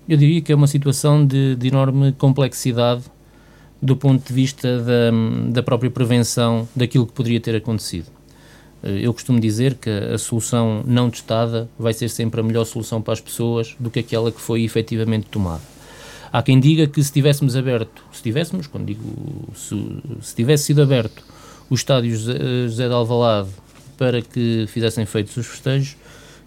[0.10, 3.04] Eu diria que é uma situação de, de enorme complexidade
[3.82, 5.12] do ponto de vista da,
[5.50, 8.08] da própria prevenção daquilo que poderia ter acontecido.
[8.84, 13.02] Eh, eu costumo dizer que a solução não testada vai ser sempre a melhor solução
[13.02, 15.62] para as pessoas do que aquela que foi efetivamente tomada.
[16.32, 19.76] Há quem diga que se tivéssemos aberto, se tivéssemos, quando digo se,
[20.22, 21.24] se tivesse sido aberto
[21.70, 23.50] o estádio José de Alvalade
[23.98, 25.96] para que fizessem feitos os festejos,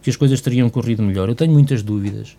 [0.02, 1.28] que as coisas teriam corrido melhor.
[1.28, 2.36] Eu tenho muitas dúvidas,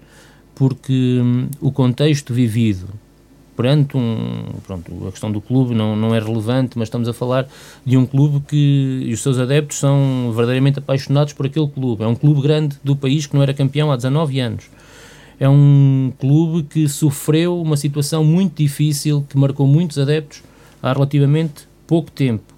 [0.56, 2.88] porque hum, o contexto vivido
[3.56, 7.48] perante um, pronto, a questão do clube não, não é relevante, mas estamos a falar
[7.86, 12.04] de um clube que e os seus adeptos são verdadeiramente apaixonados por aquele clube.
[12.04, 14.66] É um clube grande do país que não era campeão há 19 anos.
[15.40, 20.44] É um clube que sofreu uma situação muito difícil, que marcou muitos adeptos
[20.82, 22.52] há relativamente pouco tempo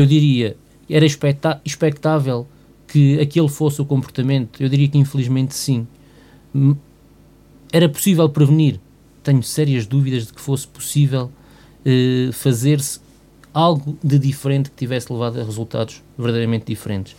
[0.00, 0.56] eu diria,
[0.88, 2.46] era expectável
[2.86, 4.62] que aquele fosse o comportamento?
[4.62, 5.86] Eu diria que infelizmente sim.
[7.72, 8.80] Era possível prevenir?
[9.22, 11.30] Tenho sérias dúvidas de que fosse possível
[11.84, 13.00] eh, fazer-se
[13.52, 17.16] algo de diferente que tivesse levado a resultados verdadeiramente diferentes.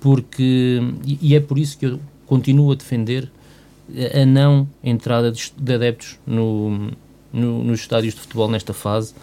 [0.00, 3.30] Porque, e, é por isso que eu continuo a defender
[4.14, 6.90] a não entrada de, de adeptos no,
[7.32, 9.14] no, nos estádios de futebol nesta fase,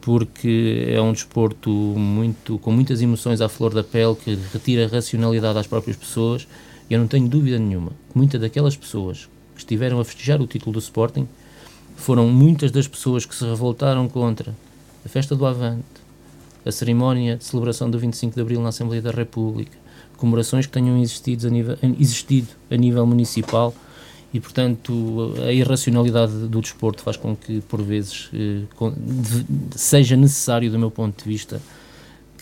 [0.00, 5.58] porque é um desporto muito, com muitas emoções à flor da pele, que retira racionalidade
[5.58, 6.46] às próprias pessoas,
[6.88, 10.46] e eu não tenho dúvida nenhuma que muitas daquelas pessoas que estiveram a festejar o
[10.46, 11.28] título do Sporting
[11.96, 14.54] foram muitas das pessoas que se revoltaram contra
[15.04, 15.84] a festa do Avante,
[16.64, 19.76] a cerimónia de celebração do 25 de Abril na Assembleia da República,
[20.16, 23.74] comemorações que tenham existido a nível, existido a nível municipal
[24.32, 28.62] e, portanto, a irracionalidade do desporto faz com que, por vezes, eh,
[29.76, 31.60] seja necessário, do meu ponto de vista,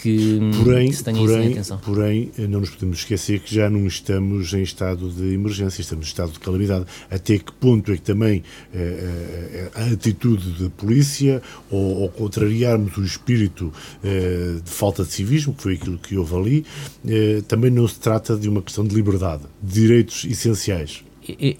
[0.02, 1.78] que, porém, que se tenha porém, isso em atenção.
[1.78, 6.08] Porém, não nos podemos esquecer que já não estamos em estado de emergência, estamos em
[6.08, 6.86] estado de calamidade.
[7.10, 8.42] Até que ponto é que também
[8.74, 15.12] eh, eh, a atitude da polícia, ou, ou contrariarmos o espírito eh, de falta de
[15.12, 16.66] civismo, que foi aquilo que houve ali,
[17.06, 21.04] eh, também não se trata de uma questão de liberdade, de direitos essenciais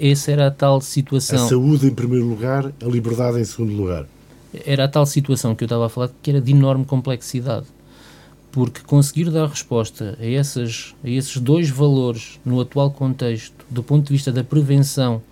[0.01, 1.45] essa era a tal situação.
[1.45, 4.07] A saúde em primeiro lugar, a liberdade em segundo lugar.
[4.67, 7.67] Era a tal situação que eu estava a falar que era de enorme complexidade.
[8.53, 14.07] Porque conseguir dar resposta a, essas, a esses dois valores no atual contexto, do ponto
[14.07, 15.23] de vista da prevenção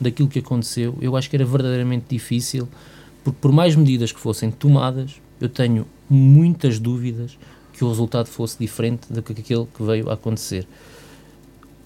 [0.00, 2.68] daquilo que aconteceu, eu acho que era verdadeiramente difícil,
[3.24, 7.36] porque por mais medidas que fossem tomadas, eu tenho muitas dúvidas
[7.72, 10.66] que o resultado fosse diferente do que aquele que veio a acontecer.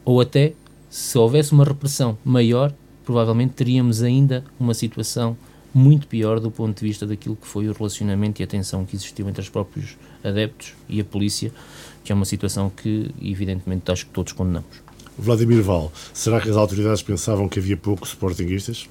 [0.04, 0.52] Ou até
[0.90, 2.72] se houvesse uma repressão maior,
[3.04, 5.36] provavelmente teríamos ainda uma situação
[5.74, 8.94] muito pior do ponto de vista daquilo que foi o relacionamento e a tensão que
[8.94, 11.52] existiu entre os próprios adeptos e a polícia,
[12.04, 14.82] que é uma situação que, evidentemente, acho que todos condenamos.
[15.18, 18.88] Vladimir Val, será que as autoridades pensavam que havia poucos sportinguistas?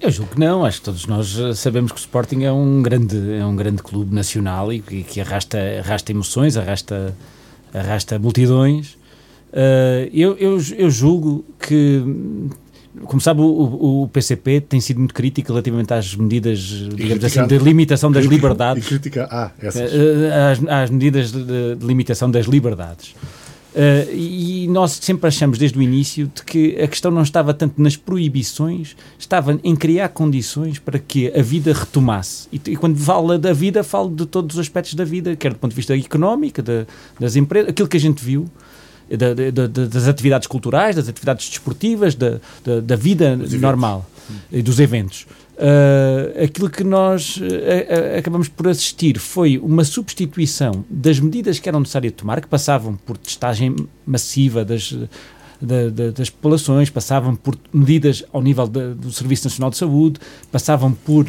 [0.00, 2.82] Eu julgo que não, acho que todos nós eh, sabemos que o Sporting é um
[2.82, 7.16] grande, é um grande clube nacional e que, arrasta, arrasta emoções, arrasta,
[7.72, 8.98] arrasta multidões
[9.56, 12.02] Uh, eu, eu, eu, julgo que,
[13.04, 17.58] como sabe, o, o, PCP tem sido muito crítico relativamente às medidas, digamos assim, de
[17.58, 18.84] limitação das liberdades.
[18.84, 19.92] E crítica ah, essas.
[19.92, 23.14] Uh, às, às, medidas de, de, limitação das liberdades.
[23.74, 27.82] Uh, e nós sempre achamos desde o início de que a questão não estava tanto
[27.82, 32.48] nas proibições, estava em criar condições para que a vida retomasse.
[32.50, 35.58] E, e quando falo da vida, falo de todos os aspectos da vida, quer do
[35.58, 36.86] ponto de vista económico, de,
[37.20, 38.48] das empresas, aquilo que a gente viu.
[39.08, 42.40] Da, da, das atividades culturais, das atividades desportivas, da,
[42.82, 44.04] da vida normal
[44.50, 45.26] e dos eventos.
[45.56, 51.80] Uh, aquilo que nós uh, acabamos por assistir foi uma substituição das medidas que eram
[51.80, 54.92] necessárias tomar, que passavam por testagem massiva das,
[55.60, 60.20] da, da, das populações, passavam por medidas ao nível do Serviço Nacional de Saúde,
[60.52, 61.26] passavam por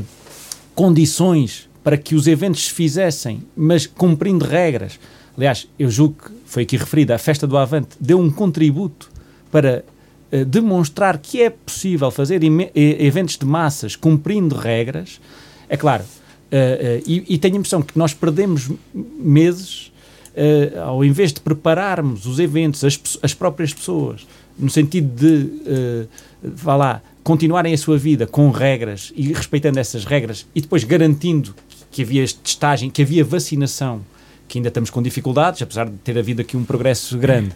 [0.76, 5.00] condições para que os eventos se fizessem, mas cumprindo regras.
[5.38, 9.10] Aliás, eu julgo que foi aqui referida, a Festa do Avante deu um contributo
[9.52, 9.86] para
[10.32, 15.22] eh, demonstrar que é possível fazer eventos de massas cumprindo regras,
[15.70, 19.92] é claro, uh, uh, e, e, tenho a impressão que nós perdemos meses
[20.38, 24.26] uh, ao invés de prepararmos os eventos, as, as próprias pessoas,
[24.58, 26.08] no sentido de, uh,
[26.42, 31.54] vá lá, continuarem a sua vida com regras e respeitando essas regras e depois garantindo
[31.92, 34.02] que havia testagem, que havia vacinação,
[34.48, 37.52] que ainda estamos com dificuldades, apesar de ter havido aqui um progresso grande,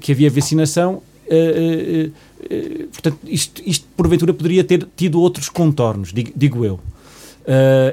[0.00, 6.32] que havia vacinação Uh, uh, portanto, isto, isto porventura poderia ter tido outros contornos, digo,
[6.36, 6.78] digo eu.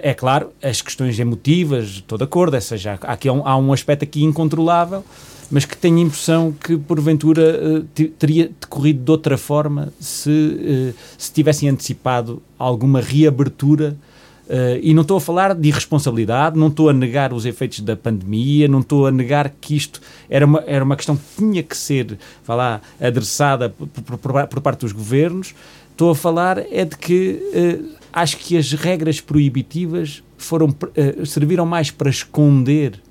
[0.02, 3.74] é claro, as questões emotivas, estou de acordo, seja, há, aqui, há, um, há um
[3.74, 5.04] aspecto aqui incontrolável,
[5.50, 7.86] mas que tenho a impressão que porventura
[8.18, 13.96] teria decorrido de outra forma se, se tivessem antecipado alguma reabertura
[14.44, 17.96] Uh, e não estou a falar de irresponsabilidade, não estou a negar os efeitos da
[17.96, 21.78] pandemia, não estou a negar que isto era uma, era uma questão que tinha que
[21.78, 25.56] ser vá lá, adressada por, por, por parte dos governos.
[25.92, 31.66] Estou a falar é de que uh, acho que as regras proibitivas foram, uh, serviram
[31.66, 33.02] mais para esconder,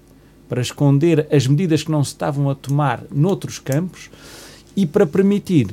[0.51, 4.11] para esconder as medidas que não se estavam a tomar noutros campos
[4.77, 5.68] e para permitir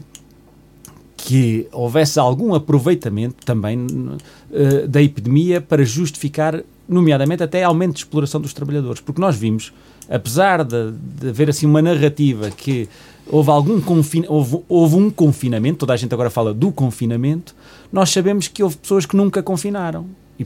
[1.25, 8.39] que houvesse algum aproveitamento também uh, da epidemia para justificar, nomeadamente, até aumento de exploração
[8.39, 9.01] dos trabalhadores.
[9.01, 9.73] Porque nós vimos,
[10.09, 12.87] apesar de, de haver assim uma narrativa que
[13.27, 17.55] houve algum confin houve, houve um confinamento, toda a gente agora fala do confinamento,
[17.91, 20.05] nós sabemos que houve pessoas que nunca confinaram
[20.39, 20.45] e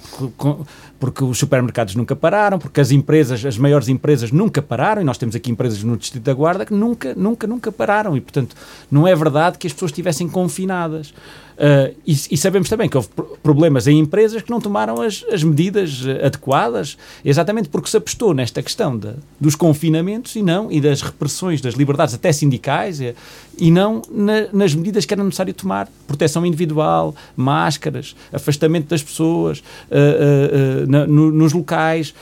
[1.04, 5.18] porque, os supermercados nunca pararam, porque as empresas, as maiores empresas nunca pararam, e nós
[5.18, 8.56] temos aqui empresas no Distrito da Guarda que nunca, nunca, nunca pararam, e portanto
[8.89, 11.13] não é verdade que as pessoas estivessem confinadas.
[11.54, 13.10] Uh, e, e, sabemos também que houve
[13.44, 18.63] problemas em empresas que não tomaram as, as medidas adequadas, exatamente porque se apostou nesta
[18.63, 23.13] questão de, dos confinamentos e não, e das repressões das liberdades até sindicais, e,
[23.56, 29.60] e não na, nas medidas que era necessário tomar, proteção individual, máscaras, afastamento das pessoas
[29.60, 32.13] uh, uh, na, no, nos locais,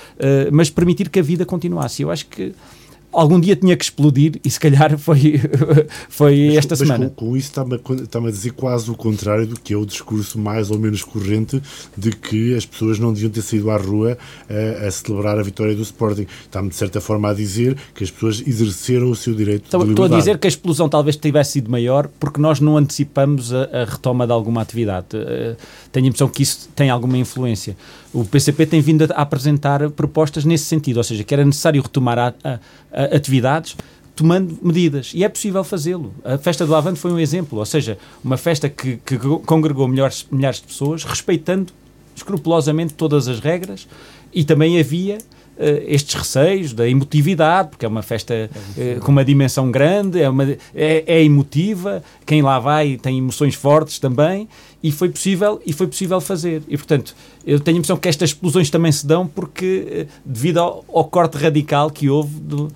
[0.51, 2.01] mas permitir que a vida continuasse.
[2.01, 2.53] Eu acho que
[3.11, 5.39] algum dia tinha que explodir e se calhar foi,
[6.09, 7.09] foi mas, esta mas semana.
[7.09, 9.85] Com, com isso está-me a, está a dizer quase o contrário do que é o
[9.85, 11.61] discurso mais ou menos corrente
[11.97, 14.17] de que as pessoas não deviam ter saído à rua
[14.49, 16.25] a, a celebrar a vitória do Sporting.
[16.43, 19.87] Está-me de certa forma a dizer que as pessoas exerceram o seu direito então, de
[19.87, 20.05] liberdade.
[20.05, 23.63] Estou a dizer que a explosão talvez tivesse sido maior porque nós não antecipamos a,
[23.65, 25.07] a retoma de alguma atividade.
[25.91, 27.75] Tenho a impressão que isso tem alguma influência.
[28.13, 31.81] O PCP tem vindo a, a apresentar propostas nesse sentido, ou seja, que era necessário
[31.81, 33.75] retomar a, a, atividades
[34.15, 35.11] tomando medidas.
[35.13, 36.13] E é possível fazê-lo.
[36.23, 40.27] A festa do Avante foi um exemplo, ou seja, uma festa que, que congregou milhares,
[40.31, 41.73] milhares de pessoas, respeitando
[42.15, 43.87] escrupulosamente todas as regras
[44.33, 45.17] e também havia
[45.85, 50.43] estes receios da emotividade, porque é uma festa uh, com uma dimensão grande, é, uma,
[50.43, 54.47] é, é, emotiva, quem lá vai tem emoções fortes também,
[54.83, 56.63] e foi possível, e foi possível fazer.
[56.67, 60.59] E, portanto, eu tenho a impressão que estas explosões também se dão porque, uh, devido
[60.59, 62.71] ao, ao, corte radical que houve do,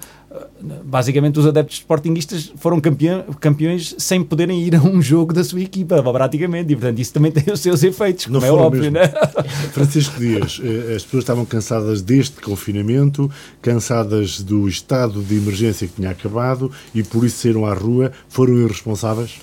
[0.84, 5.62] basicamente os adeptos sportinguistas foram campeão, campeões sem poderem ir a um jogo da sua
[5.62, 9.08] equipa, praticamente, e portanto isso também tem os seus efeitos, como Não é óbvio, né?
[9.74, 13.30] Francisco Dias, eh, as pessoas estavam cansadas deste confinamento,
[13.62, 18.58] cansadas do estado de emergência que tinha acabado e por isso saíram à rua, foram
[18.58, 19.40] irresponsáveis?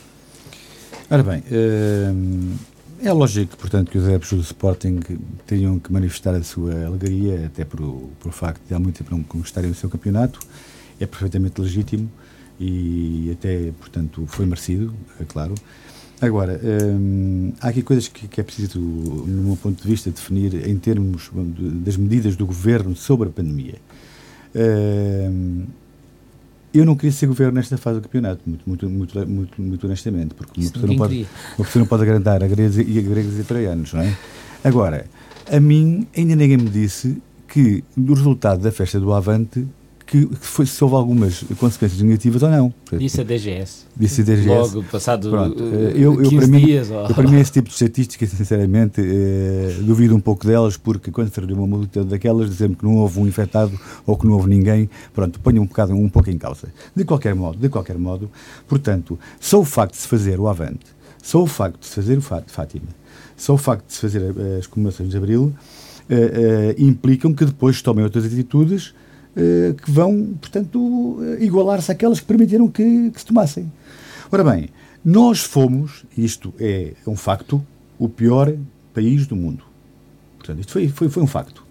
[1.11, 2.12] Ora bem, eh,
[3.05, 5.00] é lógico, portanto, que os adeptos do Sporting
[5.44, 7.81] teriam que manifestar a sua alegria, até por,
[8.20, 10.38] por o facto de há muito tempo não conquistarem o seu campeonato,
[11.02, 12.10] é perfeitamente legítimo
[12.60, 15.54] e até, portanto, foi merecido, é claro.
[16.20, 20.68] Agora, hum, há aqui coisas que, que, é preciso, no meu ponto de vista, definir
[20.68, 21.30] em termos
[21.84, 23.74] das medidas do governo sobre a pandemia.
[24.54, 25.66] Hum,
[26.72, 30.34] eu não queria ser governo nesta fase do campeonato, muito, muito, muito, muito, muito honestamente,
[30.34, 31.26] porque uma pessoa, não pode,
[31.58, 34.16] uma pessoa não pode agrandar a gregos e a gregos e troianos, não é?
[34.62, 35.06] Agora,
[35.50, 39.66] a mim ainda ninguém me disse que, do resultado da festa do Avante,
[40.12, 42.75] que, que foi, se houve algumas consequências negativas ou não.
[42.98, 43.87] Disse a DGS.
[43.96, 44.46] Disse a DGS.
[44.48, 46.90] Logo, passado Pronto, uh, eu, eu, 15 para mim, dias.
[46.90, 51.10] ou- eu, para mim, esse tipo de estatísticas, sinceramente, eh, duvido um pouco delas, porque
[51.10, 53.73] quando se reuniu uma multa daquelas, dizendo que não houve um infectado
[54.06, 56.69] ou que não houve ninguém, pronto, ponho um bocado, um pouco em causa.
[56.94, 58.31] De qualquer modo, de qualquer modo,
[58.69, 60.85] portanto, só o facto de se fazer o Avante,
[61.23, 62.88] só o facto de se fazer o Fá- Fátima,
[63.37, 65.54] só o facto de se fazer eh, as comemorações de Abril,
[66.10, 69.02] eh, eh, implicam que depois tomem outras atitudes eh,
[69.83, 73.70] que vão, portanto, eh, igualar-se àquelas que permitiram que, que se tomassem.
[74.30, 74.68] Ora bem,
[75.04, 77.64] nós fomos, isto é um facto,
[77.98, 78.52] o pior
[78.94, 79.64] país do mundo.
[80.38, 81.64] Portanto, isto foi, foi, foi um facto.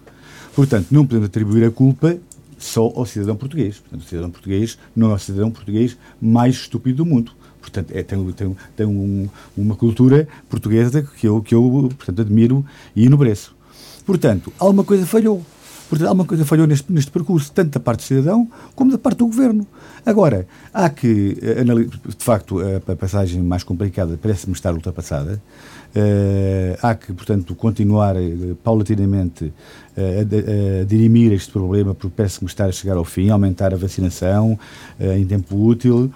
[0.56, 2.18] Portanto, não podemos atribuir a culpa
[2.58, 3.78] só ao cidadão português.
[3.80, 7.32] Portanto, o cidadão português não é o cidadão português mais estúpido do mundo.
[7.60, 12.66] Portanto, é, tem, tem, tem um- uma cultura portuguesa que eu, que eu portanto, admiro
[12.96, 13.56] e enobreço.
[14.06, 15.44] Portanto, alguma coisa falhou.
[15.92, 19.18] Portanto, alguma coisa falhou neste, neste percurso, tanto da parte do cidadão como da parte
[19.18, 19.68] do governo.
[20.06, 25.42] Agora, há que, eh, anali- de facto, a, passagem mais complicada parece-me estar ultrapassada.
[25.94, 29.52] Eh, há que, portanto, continuar eh, paulatinamente
[29.98, 30.26] eh,
[30.80, 34.58] a, a dirimir este problema, porque parece-me estar a chegar ao fim, aumentar a vacinação
[34.98, 36.10] em tempo útil.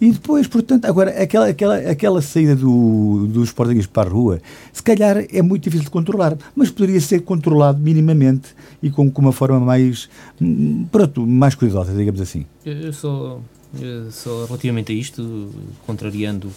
[0.00, 4.40] E depois, portanto, agora, aquela, aquela, aquela saída do, dos portugueses para a rua,
[4.72, 9.20] se calhar é muito difícil de controlar, mas poderia ser controlado minimamente e com, com
[9.20, 10.08] uma forma mais,
[10.40, 12.46] hum, pronto, mais cuidadosa, digamos assim.
[12.64, 13.40] Eu só,
[13.80, 15.50] eu relativamente a isto,
[15.84, 16.48] contrariando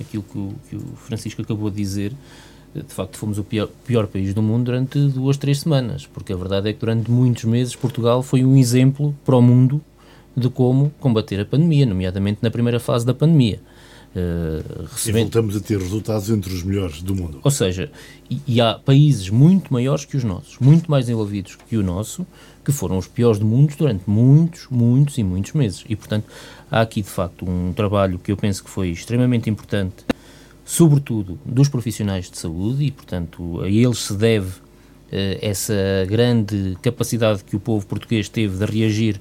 [0.00, 2.12] aquilo que o, que o Francisco acabou de dizer,
[2.74, 6.36] de facto fomos o pior, pior país do mundo durante duas, três semanas, porque a
[6.36, 9.80] verdade é que durante muitos meses Portugal foi um exemplo para o mundo
[10.36, 13.60] de como combater a pandemia, nomeadamente na primeira fase da pandemia.
[14.14, 14.62] E
[14.92, 17.40] recebendo- voltamos a ter resultados entre os melhores do mundo.
[17.42, 17.90] ou seja,
[18.30, 22.26] e, e há países muito maiores que os nossos, muito mais envolvidos que o nosso,
[22.64, 25.84] que foram os piores do mundo durante muitos, muitos e muitos meses.
[25.88, 26.26] E, portanto,
[26.70, 30.04] há aqui, de facto, um trabalho que eu penso que foi extremamente importante,
[30.64, 34.52] sobretudo dos profissionais de saúde, e, portanto, a eles se deve
[35.10, 35.74] eh, essa
[36.08, 39.20] grande capacidade que o povo português teve de reagir,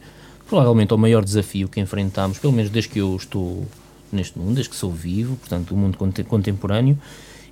[0.52, 3.66] provavelmente ao maior desafio que enfrentámos, pelo menos desde que eu estou
[4.12, 7.00] neste mundo, desde que sou vivo, portanto, o mundo conte- contemporâneo,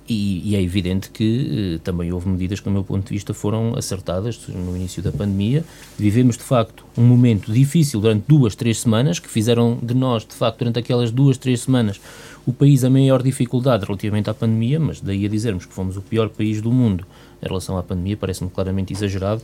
[0.06, 3.32] e, e é evidente que eh, também houve medidas que, do meu ponto de vista,
[3.32, 5.64] foram acertadas no início da pandemia.
[5.96, 10.34] Vivemos, de facto, um momento difícil durante duas, três semanas, que fizeram de nós, de
[10.34, 11.98] facto, durante aquelas duas, três semanas,
[12.44, 16.02] o país a maior dificuldade relativamente à pandemia, mas daí a dizermos que fomos o
[16.02, 17.06] pior país do mundo
[17.42, 19.40] em relação à pandemia, parece-me claramente exagerado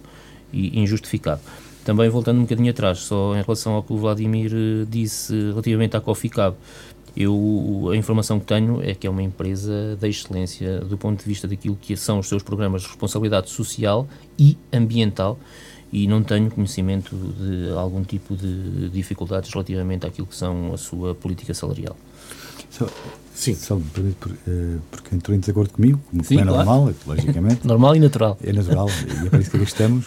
[0.52, 1.40] e injustificado.
[1.86, 5.96] Também voltando um bocadinho atrás, só em relação ao que o Vladimir eh, disse relativamente
[5.96, 6.56] à Coffee Cab,
[7.16, 11.24] eu, a informação que tenho é que é uma empresa da excelência do ponto de
[11.24, 15.38] vista daquilo que são os seus programas de responsabilidade social e ambiental
[15.92, 21.14] e não tenho conhecimento de algum tipo de dificuldades relativamente àquilo que são a sua
[21.14, 21.96] política salarial.
[22.68, 22.88] Só,
[23.32, 23.54] Sim.
[23.54, 24.18] só me permite,
[24.48, 26.56] eh, porque entrou em desacordo comigo, como Sim, é claro.
[26.56, 27.62] normal, logicamente.
[27.64, 28.36] Normal e natural.
[28.42, 30.06] É natural e é para isso que aqui estamos.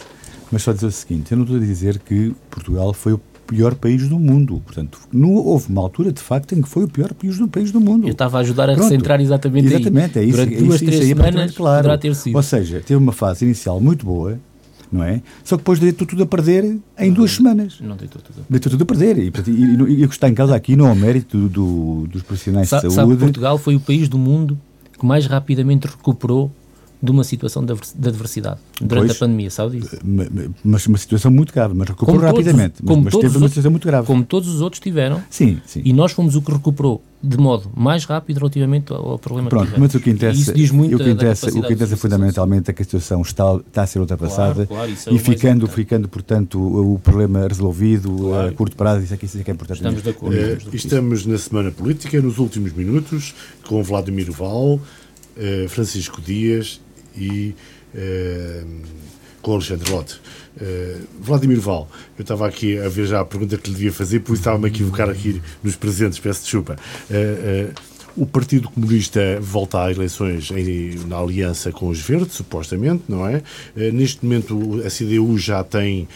[0.50, 3.74] Mas só dizer o seguinte: eu não estou a dizer que Portugal foi o pior
[3.74, 4.62] país do mundo.
[4.64, 7.70] Portanto, não houve uma altura, de facto, em que foi o pior país do, país
[7.72, 8.06] do mundo.
[8.06, 8.88] Eu estava a ajudar a Pronto.
[8.88, 9.74] recentrar exatamente, aí.
[9.74, 10.32] Exatamente, é isso.
[10.36, 11.76] Durante é duas, isso, três isso aí é semanas perfeitamente claro.
[11.82, 12.36] poderá ter sido.
[12.36, 14.38] Ou seja, teve uma fase inicial muito boa,
[14.92, 15.20] não é?
[15.44, 17.78] Só que depois deitou tudo a perder em duas semanas.
[17.80, 18.44] Não deitou tudo.
[18.48, 19.18] Deitou tudo a perder.
[19.18, 21.36] E, portanto, e, e, e o que está em causa aqui não é o mérito
[21.36, 23.18] do, do- dos profissionais Sa- de sabe, saúde.
[23.20, 24.58] Portugal foi o país do mundo
[24.98, 26.52] que mais rapidamente recuperou
[27.02, 29.16] de uma situação de advers- de adversidade durante Pois.
[29.16, 29.96] a pandemia, sabe disso?
[30.04, 32.74] Ma- ma- Mas uma situação muito grave, mas recuperou Como todos- rapidamente.
[32.82, 34.06] Mas, como mas todos teve os uma outros- situação muito grave.
[34.06, 35.80] Como todos os outros tiveram, Sim, sim.
[35.84, 39.72] e nós fomos o que recuperou de modo mais rápido relativamente ao, problema Pronto, que
[39.72, 39.92] tivemos.
[39.92, 42.70] mas o que E interessa, isso diz muito o que interessa, o que interessa fundamentalmente
[42.70, 46.08] é que a situação está, está a ser ultrapassada Claro, claro, é e ficando, ficando,
[46.08, 48.48] portanto, o, o problema resolvido Claro.
[48.48, 49.78] a curto prazo, isso é que, isso é, que é importante.
[49.78, 50.34] Estamos de acordo.
[50.36, 50.76] Estamos acordo.
[50.76, 53.34] estamos na semana política, nos últimos minutos,
[53.66, 54.80] com Vladimir Val,
[55.36, 56.80] eh, Francisco Dias
[57.16, 57.54] e
[57.94, 58.62] eh,
[59.42, 60.20] com Alexandre Lote.
[60.60, 61.88] Eh, Vladimir Val,
[62.18, 64.66] eu estava aqui a ver já a pergunta que lhe devia fazer, por isso estava-me
[64.66, 66.76] a equivocar aqui nos presentes, peço desculpa.
[67.10, 67.80] Eh, eh,
[68.16, 73.40] o Partido Comunista volta a eleições em- na aliança com os Verdes, supostamente, não é?
[73.76, 76.08] Neste momento a CDU já tem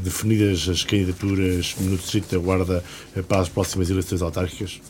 [0.00, 2.84] definidas as candidaturas no Distrito da Guarda
[3.26, 4.80] para as próximas eleições autárquicas?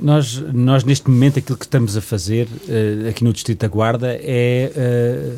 [0.00, 4.08] Nós, nós, neste momento, aquilo que estamos a fazer eh, aqui no Distrito da Guarda
[4.14, 5.36] é, eh,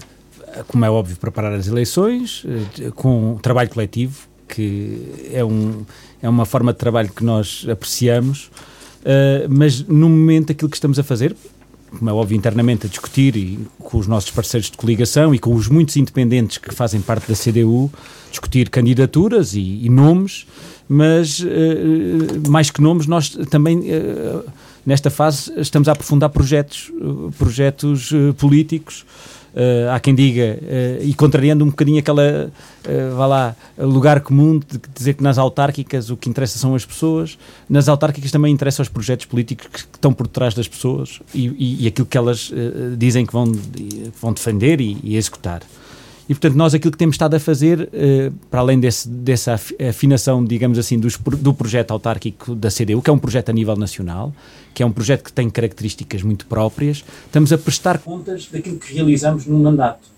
[0.69, 2.45] como é óbvio, preparar as eleições
[2.79, 5.85] eh, com trabalho coletivo, que é, um,
[6.23, 8.51] é uma forma de trabalho que nós apreciamos,
[9.49, 11.35] mas no momento aquilo que estamos a fazer,
[11.99, 15.55] como é óbvio, internamente a discutir e com os nossos parceiros de coligação e com
[15.55, 17.91] os muitos independentes que fazem parte da CDU,
[18.31, 20.47] discutir candidaturas e, e nomes,
[20.93, 24.45] mas uh, mais que nomes, nós também uh,
[24.85, 26.91] nesta fase estamos a aprofundar projetos,
[27.39, 29.05] projetos políticos
[29.53, 32.51] Uh, há quem diga, uh, e contrariando um bocadinho aquela,
[32.87, 36.87] uh, vá lá, lugar comum de dizer que nas autárquicas o que interessa são as
[36.87, 37.37] pessoas,
[37.69, 41.49] nas autárquicas também interessam os projetos políticos que, que estão por trás das pessoas e,
[41.49, 42.51] e, e aquilo que elas
[42.97, 43.45] dizem que vão,
[44.23, 45.61] vão defender e, e executar.
[46.33, 49.53] E, portanto, nós aquilo que temos estado a fazer, uh, para além desse, dessa
[49.91, 53.77] afinação, digamos assim, dos, do projeto autárquico da CDU, que é um projeto a nível
[53.77, 54.35] nacional,
[54.73, 58.95] que é um projeto que tem características muito próprias, estamos a prestar contas daquilo que
[58.95, 60.09] realizamos no mandato.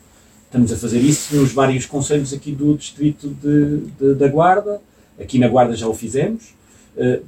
[0.44, 4.80] Estamos a fazer isso nos vários conselhos aqui do distrito de, de, da Guarda,
[5.20, 6.54] aqui na Guarda já o fizemos,
[6.96, 7.24] uh,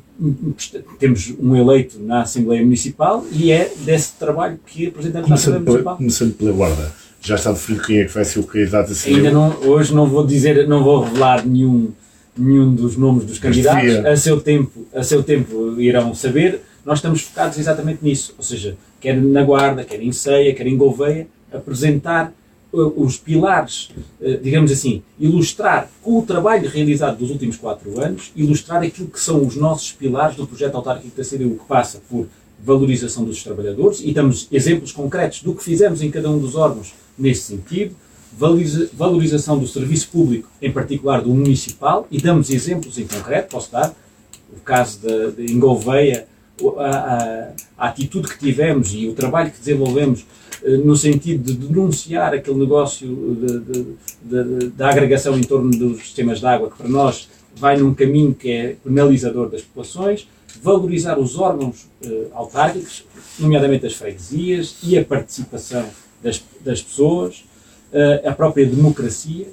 [1.01, 5.83] temos um eleito na Assembleia Municipal e é desse trabalho que apresentamos começando na Assembleia
[5.83, 5.97] Municipal.
[5.97, 9.11] Começando pela Guarda já está definido quem é que vai ser o candidato a ser.
[9.11, 11.91] Ainda não, hoje não vou dizer, não vou revelar nenhum,
[12.39, 13.97] nenhum dos nomes dos candidatos.
[14.07, 16.61] A seu, tempo, a seu tempo irão saber.
[16.85, 18.33] Nós estamos focados exatamente nisso.
[18.39, 22.33] Ou seja, quer na Guarda, quer em Ceia, quer em Gouveia, apresentar
[22.73, 28.31] uh, os pilares, uh, digamos assim, ilustrar com o trabalho realizado dos últimos quatro anos,
[28.37, 32.29] ilustrar aquilo que são os nossos pilares do projeto autárquico da CDU, que passa por
[32.65, 36.95] valorização dos trabalhadores, e damos exemplos concretos do que fizemos em cada um dos órgãos
[37.19, 37.95] nesse sentido,
[38.93, 43.95] valorização do serviço público, em particular do municipal, e damos exemplos em concreto, posso dar,
[44.55, 45.53] o caso de, de
[46.79, 50.25] a, a, a, atitude que tivemos e o trabalho que desenvolvemos
[50.63, 53.37] eh, no sentido de denunciar aquele negócio
[54.75, 58.51] da agregação em torno dos sistemas de água, que para nós vai num caminho que
[58.51, 60.29] é penalizador das populações,
[60.63, 63.05] valorizar os órgãos eh, autárquicos,
[63.39, 65.87] nomeadamente as freguesias e a participação
[66.23, 67.45] das, das pessoas,
[67.93, 69.47] uh, a própria democracia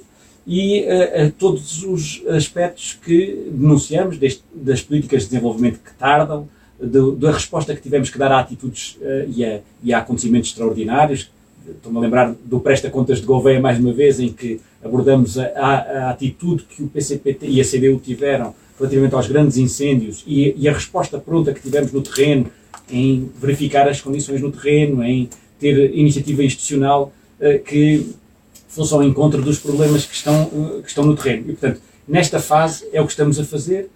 [0.46, 6.48] e uh, todos os aspectos que denunciamos deste, das políticas de desenvolvimento que tardam,
[6.80, 10.50] de, da resposta que tivemos que dar a atitudes uh, e, a, e, a, acontecimentos
[10.50, 11.30] extraordinários.
[11.66, 15.46] Estou-me a lembrar do Presta Contas de Gouveia mais uma vez, em que abordamos a,
[15.46, 20.54] a, a atitude que o PCPT e a CDU tiveram relativamente aos grandes incêndios e,
[20.58, 22.50] e, a resposta pronta que tivemos no terreno,
[22.90, 28.14] em verificar as condições no terreno, em ter iniciativa institucional uh, que
[28.68, 31.44] fosse ao encontro dos problemas que estão, uh, que estão no terreno.
[31.48, 33.88] E, portanto, nesta fase é o que estamos a fazer.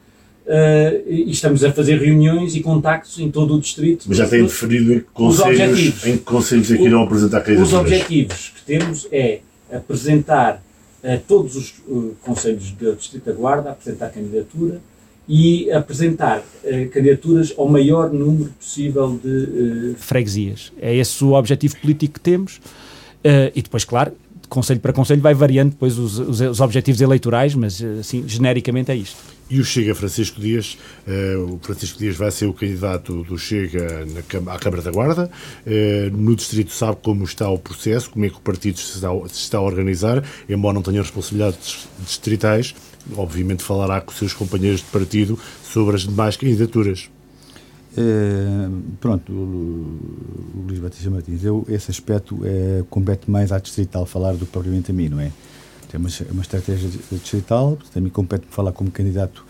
[0.47, 4.07] Uh, e estamos a fazer reuniões e contactos em todo o distrito.
[4.09, 7.73] Mas já têm definido em que conselhos, em que conselhos é que irão apresentar candidaturas?
[7.73, 9.41] Os objetivos que temos é
[9.71, 10.63] apresentar
[11.05, 14.81] a todos os uh, conselhos do Distrito da Guarda, apresentar candidatura,
[15.29, 20.73] e apresentar uh, candidaturas ao maior número possível de uh, freguesias.
[20.81, 22.57] É esse o objetivo político que temos.
[22.57, 24.13] Uh, e depois, claro,
[24.49, 28.97] conselho para conselho vai variando depois os, os, os, objetivos eleitorais, mas assim, genericamente é
[28.97, 29.17] isto.
[29.51, 30.77] E o Chega Francisco Dias,
[31.07, 35.31] uh, o Francisco Dias vai ser o candidato do Chega na, à Câmara da Guarda.
[35.67, 39.09] Uh, no Distrito sabe como está o processo, como é que o partido se está,
[39.29, 42.75] se está a organizar, embora não tenha responsabilidades distritais,
[43.17, 47.09] obviamente falará com os seus companheiros de partido sobre as demais candidaturas.
[47.97, 48.69] É,
[49.01, 49.99] pronto, o,
[50.55, 54.53] o Luís Batista Martins, eu, esse aspecto é, compete mais à distrital falar do que
[54.53, 55.33] propriamente a mim, não é?
[55.91, 56.09] Tem uma,
[56.43, 59.45] estratégia distrital, portanto, a mim compete falar como candidato.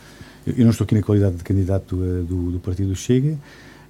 [0.47, 3.33] Eu, eu, não estou aqui na qualidade de candidato uh, do, do partido Chega.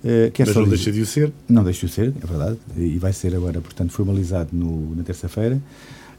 [0.02, 1.32] Uh, Mas não deixa de o ser?
[1.48, 5.02] Não deixa de o ser, é verdade, e vai ser agora, portanto, formalizado no, na
[5.02, 5.60] terça-feira.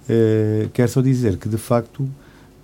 [0.08, 2.08] Uh, quero só dizer que, de facto,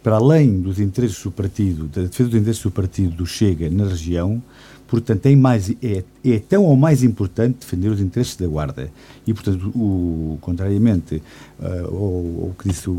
[0.06, 3.86] para além dos interesses do partido, da defesa dos interesses do partido do Chega na
[3.86, 4.40] região,
[4.88, 8.92] portanto, é, mais, é, é tão ou mais importante defender os interesses da Guarda.
[9.26, 11.24] E, portanto, o, contrariamente
[11.60, 12.96] uh, ao, ao, que disse o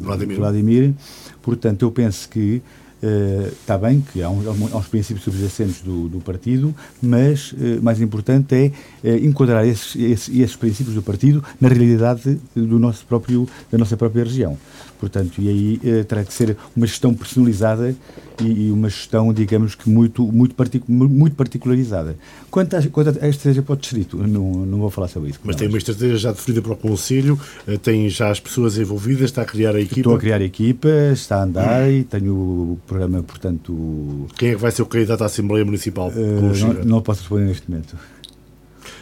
[0.00, 0.36] Vladimir.
[0.36, 0.94] Vladimir,
[1.42, 2.62] portanto, eu penso que
[3.00, 4.42] Uh, está bem que há, um,
[4.72, 8.72] há uns princípios subjacentes do, do partido, mas uh, mais importante é
[9.08, 13.96] uh, enquadrar esses, esses, esses, princípios do partido na realidade do nosso próprio, da nossa
[13.96, 14.58] própria região.
[14.98, 17.94] Portanto, e aí eh, terá que ser uma gestão personalizada
[18.40, 22.16] e, e, uma gestão, digamos que muito, muito, partic, muito particularizada.
[22.50, 25.40] Quanto a, quanto a estratégia para o distrito, não, não vou falar sobre isso.
[25.44, 29.26] Mas tem uma estratégia já definida para o Conselho, eh, tem já as pessoas envolvidas,
[29.26, 30.00] está a criar a equipa?
[30.00, 31.90] Estou a criar a equipa, está a andar hum.
[31.90, 34.26] e tenho programa, portanto...
[34.36, 36.08] Quem é que vai ser o candidato à Assembleia Municipal?
[36.08, 37.96] Uh, não, não posso responder neste momento.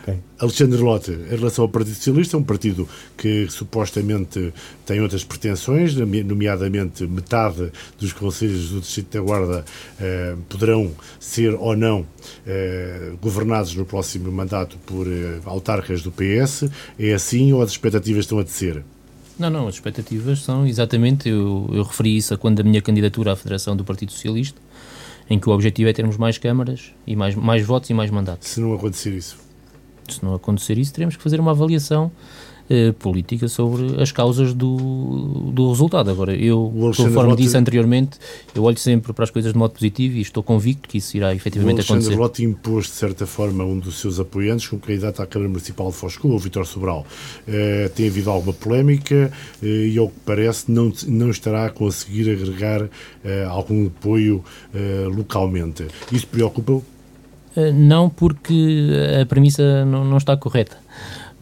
[0.03, 0.21] Okay.
[0.39, 4.53] Alexandre Lotte, em relação ao Partido Socialista, é um partido que supostamente
[4.85, 9.65] tem outras pretensões, nomeadamente metade dos conselhos do Distrito da Guarda
[10.01, 12.07] eh, poderão ser ou não
[12.47, 16.71] eh, governados no próximo mandato por eh, autarcas do PS.
[16.99, 18.85] É assim ou as expectativas estão a descer?
[19.39, 23.33] Não, não, as expectativas são exatamente, eu, eu referi isso a quando a minha candidatura
[23.33, 24.59] à Federação do Partido Socialista,
[25.29, 28.49] em que o objetivo é termos mais câmaras e mais, mais votos e mais mandatos.
[28.49, 29.37] Se não acontecer isso?
[30.09, 32.11] Se não acontecer isso, teremos que fazer uma avaliação
[32.69, 36.11] eh, política sobre as causas do, do resultado.
[36.11, 37.43] Agora, eu, conforme Lotte...
[37.43, 38.19] disse anteriormente,
[38.55, 41.33] eu olho sempre para as coisas de modo positivo e estou convicto que isso irá
[41.33, 41.93] efetivamente acontecer.
[41.93, 45.49] O Alexandre Lotte impôs, de certa forma, um dos seus apoiantes como candidato à Câmara
[45.49, 47.07] Municipal de Foscou, o Vítor Sobral.
[47.47, 49.31] Eh, tem havido alguma polémica
[49.63, 52.89] eh, e, ao que parece, não, não estará a conseguir agregar
[53.49, 54.45] algum apoio
[55.15, 55.87] localmente.
[56.13, 56.83] Isso preocupa-o?
[57.75, 58.89] Não, porque
[59.21, 60.77] a premissa não, não está correta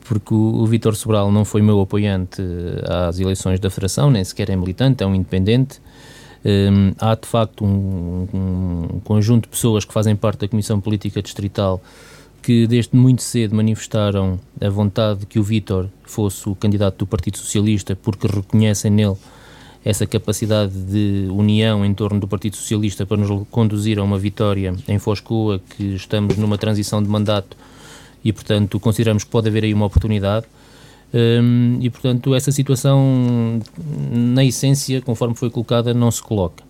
[0.05, 4.23] porque o, o Vítor Sobral não foi meu apoiante eh, às eleições da Federação, nem
[4.23, 5.81] sequer é militante, é um independente.
[6.45, 11.23] Um, há de facto um, um, conjunto de pessoas que fazem parte da Comissão Política
[11.23, 11.83] Distrital
[12.43, 17.07] que desde muito cedo manifestaram a vontade de que o Vítor fosse o candidato do
[17.07, 19.17] Partido Socialista porque reconhecem nele
[19.83, 24.75] essa capacidade de união em torno do Partido Socialista para nos conduzir a uma vitória
[24.87, 27.57] em Foscoa, que estamos numa transição de mandato
[28.25, 30.47] e, portanto, consideramos que pode haver aí uma oportunidade.
[31.12, 33.61] Um, e, portanto, essa situação,
[34.11, 36.64] na essência, conforme foi colocada, não se coloca.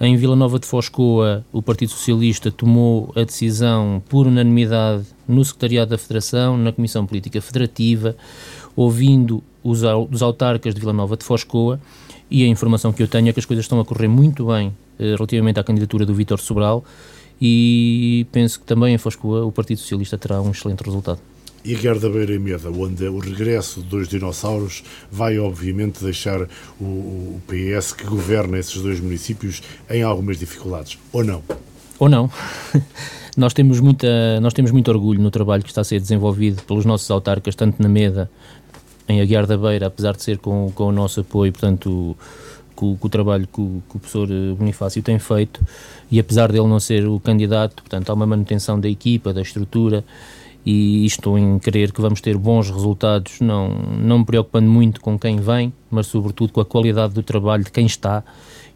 [0.00, 5.90] Em Vila Nova de Foscoa, o Partido Socialista tomou a decisão por unanimidade no Secretariado
[5.90, 8.16] da Federação, na Comissão Política Federativa,
[8.74, 11.80] ouvindo os, os autarcas de Vila Nova de Foscoa,
[12.30, 14.74] e a informação que eu tenho é que as coisas estão a correr muito bem
[14.98, 16.84] eh, relativamente à candidatura do Vítor Sobral
[17.40, 21.20] e penso que também em Foscoa o Partido Socialista terá um excelente resultado.
[21.64, 26.04] E a Guerra da Beira e Meda, onde o regresso de dois dinossauros vai obviamente
[26.04, 26.42] deixar
[26.78, 31.42] o, o PS que governa esses dois municípios em algumas dificuldades, ou não?
[31.98, 32.30] Ou não.
[33.34, 36.84] nós temos, muita, nós temos muito orgulho no trabalho que está a ser desenvolvido pelos
[36.84, 38.30] nossos autarcas, tanto na Meda,
[39.08, 42.14] em Aguiar da Beira, apesar de ser com, com o nosso apoio, portanto,
[42.74, 45.64] com, com o trabalho que o, que o, professor eh, Bonifácio tem feito
[46.10, 50.04] e apesar dele não ser o candidato, portanto há uma manutenção da equipa, da estrutura
[50.66, 55.18] e estou em crer que vamos ter bons resultados, não, não me preocupando muito com
[55.18, 58.24] quem vem, mas sobretudo com a qualidade do trabalho de quem está.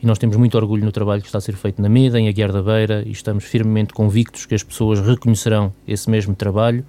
[0.00, 2.28] E nós temos muito orgulho no trabalho que está a ser feito na MEDA, em
[2.28, 6.84] Aguiar da Beira e estamos firmemente convictos que as pessoas reconhecerão esse mesmo trabalho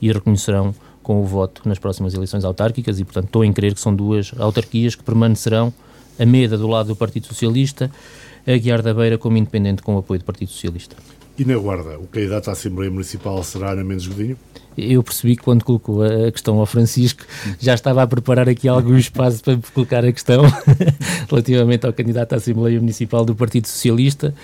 [0.00, 3.00] e reconhecerão com o voto nas próximas eleições autárquicas.
[3.00, 5.72] E, portanto, estou em crer que são duas autarquias que permanecerão
[6.18, 7.90] a MEDA do lado do Partido Socialista,
[8.46, 10.96] a Guiar da Beira como independente com o apoio do Partido Socialista.
[11.38, 14.36] E na Guarda, o candidato à Assembleia Municipal será Ana Mendes Godinho?
[14.76, 17.24] Eu percebi que quando colocou a questão ao Francisco,
[17.58, 20.44] já estava a preparar aqui algum espaço para colocar a questão
[21.28, 24.34] relativamente ao candidato à Assembleia Municipal do Partido Socialista.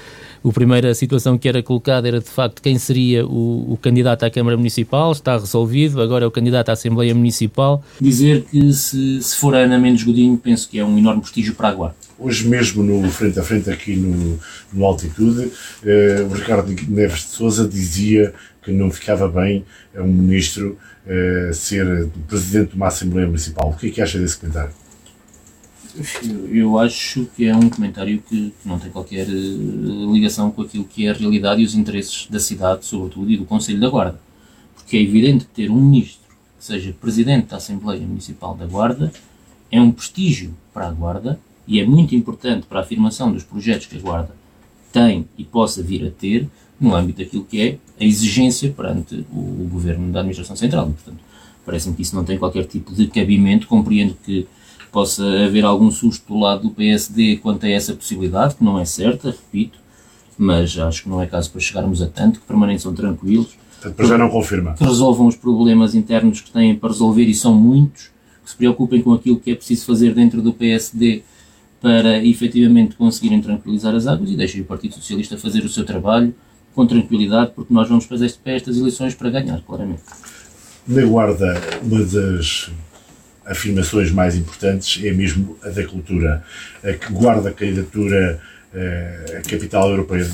[0.45, 4.31] A primeira situação que era colocada era de facto quem seria o, o, candidato à
[4.31, 7.83] Câmara Municipal, está resolvido, agora é o candidato à Assembleia Municipal.
[8.01, 11.55] Dizer que se, se for a Ana Mendes Godinho, penso que é um enorme prestígio
[11.55, 11.97] para a Guarda.
[12.19, 14.39] Hoje mesmo, no frente a frente aqui no,
[14.73, 15.53] no Altitude,
[15.85, 19.65] eh, o Ricardo Neves de Souza dizia que não ficava bem
[19.97, 20.77] a um ministro
[21.07, 23.71] eh, ser presidente de uma Assembleia Municipal.
[23.71, 24.73] O que é que acha desse comentário?
[26.51, 30.85] Eu acho que é um comentário que, que não tem qualquer uh, ligação com aquilo
[30.85, 34.21] que é a realidade e os interesses da cidade, sobretudo, e do Conselho da Guarda.
[34.75, 36.29] Porque é evidente que ter um ministro
[36.59, 39.13] que seja presidente da Assembleia Municipal da Guarda
[39.71, 43.87] é um prestígio para a Guarda e é muito importante para a afirmação dos projetos
[43.87, 44.35] que a Guarda
[44.93, 46.49] tem e possa vir a ter
[46.81, 50.87] no âmbito daquilo que é a exigência perante o, o Governo da Administração Central.
[50.87, 51.19] portanto,
[51.67, 53.67] parece-me que isso não tem qualquer tipo de cabimento.
[53.67, 54.47] Compreendo que
[54.89, 58.85] possa haver algum susto do lado do PSD quanto a essa possibilidade, que não é
[58.85, 59.79] certa, repito,
[60.37, 63.57] mas acho que não é caso para chegarmos a tanto, que permaneçam tranquilos.
[63.81, 64.75] Portanto, já não confirma.
[64.75, 68.11] Que resolvam os problemas internos que têm para resolver, e são muitos,
[68.45, 71.23] que se preocupem com aquilo que é preciso fazer dentro do PSD
[71.81, 76.35] para efetivamente conseguirem tranquilizar as águas e deixem o Partido Socialista fazer o seu trabalho
[76.75, 80.03] com tranquilidade, porque nós vamos para estas eleições para ganhar, claramente.
[80.87, 82.71] Na Guarda, uma das
[83.49, 86.45] afirmações mais importantes é mesmo a da cultura,
[86.85, 88.41] a que guarda a candidatura
[88.75, 90.29] eh, capital europeia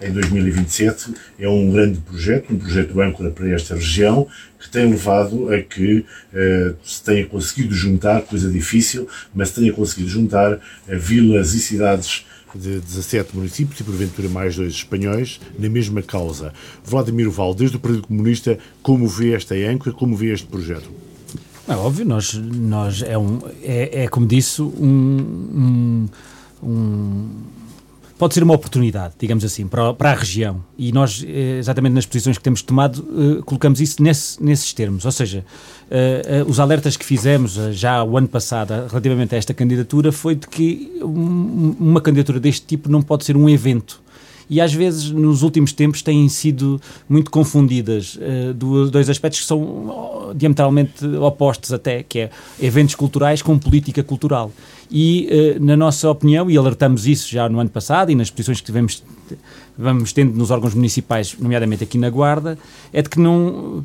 [0.00, 4.26] em 2027 é um grande projeto, um projeto âncora para esta região,
[4.58, 5.98] que tem levado a que
[6.32, 11.60] uh, se tenha conseguido juntar, coisa difícil, mas se tenha conseguido juntar uh, vilas e
[11.60, 16.52] cidades de 17 municípios e porventura mais dois espanhóis na mesma causa.
[16.84, 21.09] Vladimir Val, desde o Partido Comunista, como vê esta âncora, como vê este projeto?
[21.70, 24.68] É óbvio, nós, nós é, um, é, é como disse, um,
[25.54, 26.08] um,
[26.60, 27.28] um
[28.18, 30.62] pode ser uma oportunidade, digamos assim, para, para a região.
[30.76, 35.04] E nós, eh, exatamente nas posições que temos tomado, eh, colocamos isso nesse, nesses termos.
[35.06, 35.42] Ou seja,
[35.90, 40.48] uh, os alertas que fizemos já o ano passado relativamente a esta candidatura foi de
[40.48, 44.02] que um, uma candidatura deste tipo não pode ser um evento
[44.50, 48.52] e às vezes nos últimos tempos têm sido muito confundidas uh,
[48.90, 52.30] dois aspectos que são diametralmente opostos até, que é
[52.60, 54.50] eventos culturais com política cultural.
[54.90, 58.58] E, uh, na nossa opinião, e alertamos isso já no ano passado e nas posições
[58.58, 59.02] que tivemos
[59.78, 62.58] vamos tendo nos órgãos municipais, nomeadamente aqui na Guarda,
[62.92, 63.84] é de que não, uh,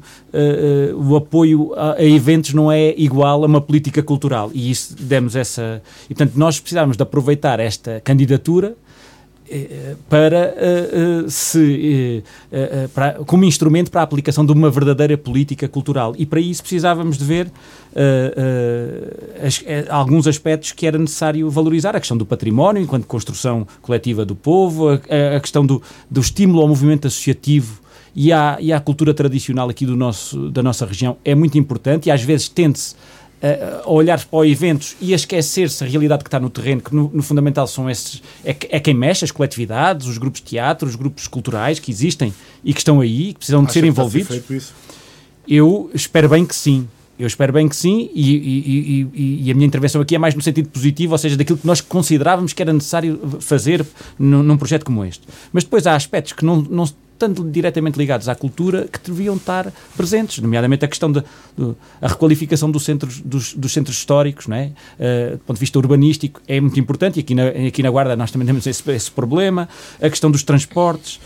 [0.94, 4.52] uh, o apoio a, a, eventos não é igual a uma política cultural.
[4.54, 5.82] E isso demos essa.
[6.10, 8.85] E, portanto, nós precisamos de aproveitar esta candidatura eh,
[10.10, 15.68] para uh, uh, se uh, para, como instrumento para a aplicação de uma verdadeira política
[15.68, 16.16] cultural.
[16.18, 17.52] E para isso precisávamos de ver
[19.90, 21.96] alguns aspectos que era necessário valorizar.
[21.96, 26.68] A questão do património enquanto construção coletiva do povo a, questão do, do estímulo ao
[26.68, 27.80] movimento associativo
[28.16, 32.12] e à, e cultura tradicional aqui do nosso, da nossa região é muito importante e
[32.12, 32.96] às vezes tende-se
[33.84, 37.12] a olhar para eventos e a esquecer-se a realidade que está no terreno, que no,
[37.14, 40.96] no fundamental são esses, é, é, quem mexe, as coletividades, os grupos de teatro, os
[40.96, 42.34] grupos culturais que existem
[42.64, 44.74] e que estão aí, que precisam de ser envolvidos.
[45.48, 46.88] Eu espero bem que sim.
[47.18, 50.36] Eu espero bem que sim, e, e, e, e, a minha intervenção aqui é mais
[50.36, 53.86] no sentido positivo, ou seja, daquilo que nós considerávamos que era necessário fazer
[54.20, 55.26] num, num projeto como este.
[55.54, 56.84] Mas depois há aspectos que não, não
[57.18, 61.24] tanto diretamente ligados à cultura, que deviam estar presentes, nomeadamente a questão da
[62.02, 64.72] requalificação dos centros, dos, dos, centros históricos, não é?
[65.00, 68.16] Uh, do ponto de vista urbanístico, é muito importante, e aqui na, aqui na Guarda
[68.16, 69.70] nós também temos esse, esse problema,
[70.02, 71.20] a questão dos transportes, uh,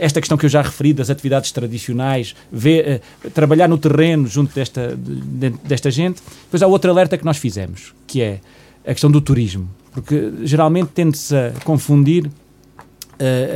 [0.00, 4.54] esta questão que eu já referi das atividades tradicionais, ver, uh, trabalhar no terreno junto
[4.54, 6.20] desta, de, desta gente.
[6.44, 8.40] Depois há outro alerta que nós fizemos, que é
[8.84, 12.30] a questão do turismo, porque geralmente tende-se a confundir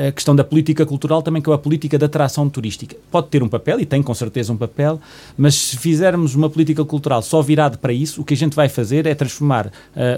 [0.09, 2.97] a questão da política cultural também com a política da atração turística.
[3.11, 5.01] Pode ter um papel, e tem com certeza um papel,
[5.37, 8.69] mas se fizermos uma política cultural só virada para isso, o que a gente vai
[8.69, 9.71] fazer é transformar uh,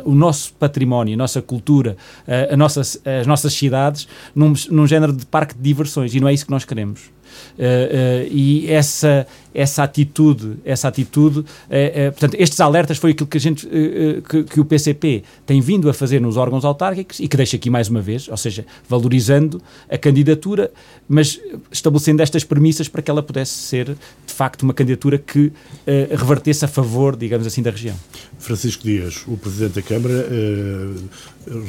[0.04, 5.12] o nosso património, a nossa cultura, uh, a nossa, as nossas cidades num, num género
[5.12, 7.14] de parque de diversões, e não é isso que nós queremos.
[7.58, 13.38] Uh, e essa, essa atitude, essa atitude, uh, uh, portanto, estes alertas foi aquilo que
[13.38, 13.68] a gente,
[14.28, 17.70] que, que, o PCP tem vindo a fazer nos órgãos autárquicos e que deixa aqui
[17.70, 20.70] mais uma vez, ou seja, valorizando a candidatura,
[21.08, 25.52] mas estabelecendo estas premissas para que ela pudesse ser, de facto, uma candidatura que
[26.10, 27.96] revertesse a favor, digamos assim, da região.
[28.38, 30.26] Francisco Dias, o Presidente da Câmara,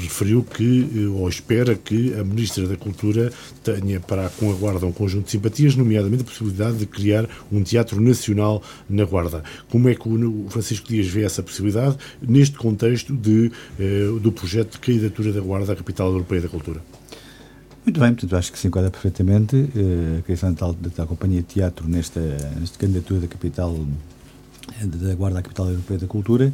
[0.01, 3.31] referiu que, ou espera que a Ministra da Cultura
[3.63, 5.31] tenha para com a Guarda um conjunto de
[5.75, 9.43] nomeadamente a possibilidade de criar um teatro Nacional na Guarda.
[9.69, 14.73] Como é que o Francisco Dias vê essa possibilidade neste contexto de, eh, do projeto
[14.73, 16.81] de candidatura da Guarda à Capital Europeia da Cultura?
[17.85, 21.47] Muito bem, portanto, acho que se enquadra perfeitamente eh, a criação da, da Companhia de
[21.47, 22.19] Teatro nesta,
[22.59, 23.77] nesta candidatura da capital
[24.83, 26.53] da Guarda à Capital Europeia da Cultura.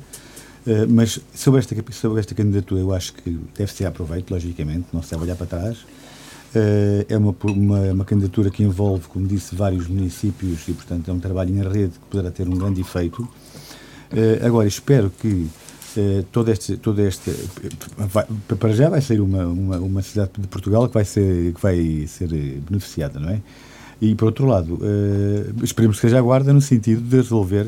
[0.66, 5.02] Uh, mas sobre esta, sobre esta candidatura, eu acho que deve ser aproveito, logicamente, não
[5.02, 5.78] se deve olhar para trás.
[6.54, 11.14] Uh, é uma, uma, uma, candidatura que envolve, como disse, vários municípios e, portanto, é
[11.14, 13.24] um trabalho em rede que poderá ter um grande efeito.
[13.24, 17.32] Uh, agora, espero que uh, todo este, todo este
[17.98, 18.26] vai,
[18.60, 22.06] para já vai ser uma, uma, uma, cidade de Portugal que vai ser, que vai
[22.06, 22.28] ser
[22.70, 23.42] beneficiada, não é?
[24.02, 24.80] E, por outro lado,
[25.64, 27.68] esperemos que seja a Guarda no sentido de resolver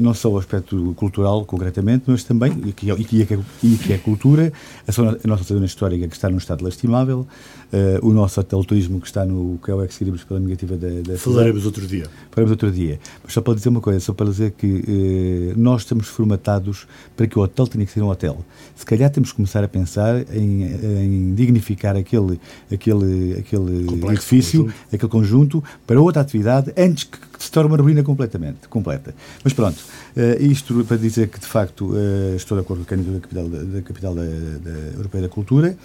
[0.00, 3.76] não só o aspecto cultural, concretamente, mas também, e que é, e que é, e
[3.76, 4.52] que é cultura,
[4.86, 7.26] a, nossa zona histórica que está num estado lastimável,
[7.72, 10.88] uh, o nosso hotel turismo que está no que é o ex pela negativa da,
[11.12, 12.06] da Falaremos outro dia.
[12.30, 13.00] Falaremos outro dia.
[13.22, 17.26] Mas só para dizer uma coisa, só para dizer que uh, nós estamos formatados para
[17.26, 18.44] que o hotel tenha que ser um hotel.
[18.74, 22.40] Se calhar temos que começar a pensar em, em dignificar aquele,
[22.72, 24.94] aquele, aquele Complexo, edifício, conjunto.
[24.94, 29.14] aquele conjunto, para outra atividade, antes que, que se torne uma ruína completamente, completa.
[29.42, 31.92] Mas pronto, uh, isto para dizer que, de facto,
[32.36, 35.28] estou de acordo com o candidato da capital, da, da, capital da, da Europeia da
[35.28, 35.76] Cultura,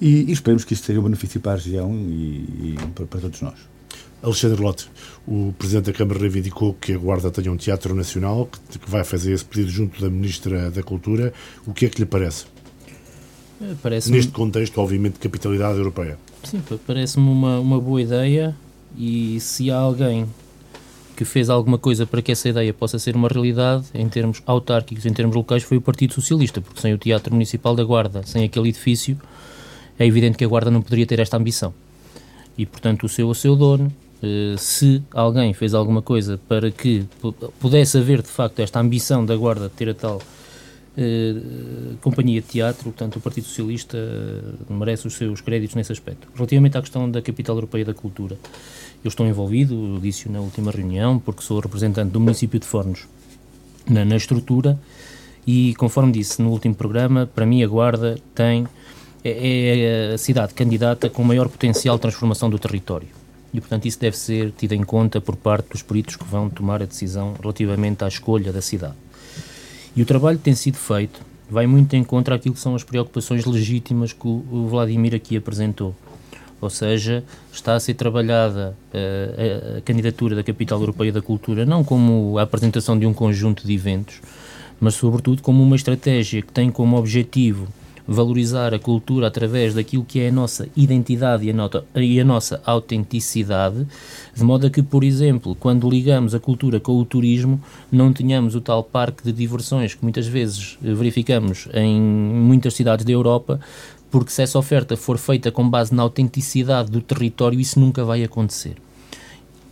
[0.00, 3.20] e, e esperemos que isto seja um benefício para a região e, e para, para
[3.20, 3.74] todos nós.
[4.24, 4.88] Alexandre Lotte,
[5.28, 9.04] o Presidente da Câmara reivindicou que a Guarda tenha um teatro nacional, que, que, vai
[9.04, 11.32] fazer esse pedido junto da Ministra da Cultura.
[11.66, 12.46] O que é que lhe parece?
[14.10, 16.18] neste contexto, obviamente, de capitalidade europeia.
[16.42, 18.54] Sim, parece-me uma, uma boa ideia
[18.96, 20.26] e se há alguém
[21.16, 25.06] que fez alguma coisa para que essa ideia possa ser uma realidade, em termos autárquicos,
[25.06, 28.44] em termos locais, foi o Partido Socialista, porque sem o Teatro Municipal da Guarda, sem
[28.44, 29.18] aquele edifício,
[29.98, 31.72] é evidente que a Guarda não poderia ter esta ambição.
[32.58, 33.92] E, portanto, o seu o seu dono,
[34.22, 37.04] eh, se alguém fez alguma coisa para que
[37.60, 40.20] pudesse haver, de facto, esta ambição da Guarda de ter a tal
[40.96, 41.34] eh,
[42.00, 46.28] companhia de teatro, portanto, o Partido Socialista eh, merece os seus créditos nesse aspecto.
[46.34, 48.38] Relativamente à questão da Capital Europeia da Cultura,
[49.02, 53.06] eu estou envolvido, disse na última reunião, porque sou representante do município de Fornos
[53.88, 54.78] na, na estrutura
[55.46, 58.66] e, conforme disse no último programa, para mim a Guarda tem
[59.24, 63.08] é, é a cidade candidata com maior potencial de transformação do território.
[63.52, 66.82] E, portanto, isso deve ser tido em conta por parte dos peritos que vão tomar
[66.82, 69.03] a decisão relativamente à escolha da cidade.
[69.96, 71.20] E o trabalho que tem sido feito.
[71.48, 75.94] Vai muito em contra aquilo que são as preocupações legítimas que o Vladimir aqui apresentou.
[76.60, 77.22] Ou seja,
[77.52, 82.38] está a ser trabalhada uh, a, a, candidatura da Capital Europeia da Cultura não como
[82.38, 84.20] a apresentação de um conjunto de eventos,
[84.80, 87.68] mas sobretudo como uma estratégia que tem como objetivo
[88.06, 92.24] valorizar a cultura através daquilo que é a nossa identidade e a, nota, e a
[92.24, 93.86] nossa autenticidade,
[94.34, 98.54] de modo a que, por exemplo, quando ligamos a cultura com o turismo, não tenhamos
[98.54, 103.58] o tal parque de diversões que muitas vezes verificamos em muitas cidades da Europa,
[104.10, 108.22] porque se essa oferta for feita com base na autenticidade do território, isso nunca vai
[108.22, 108.76] acontecer.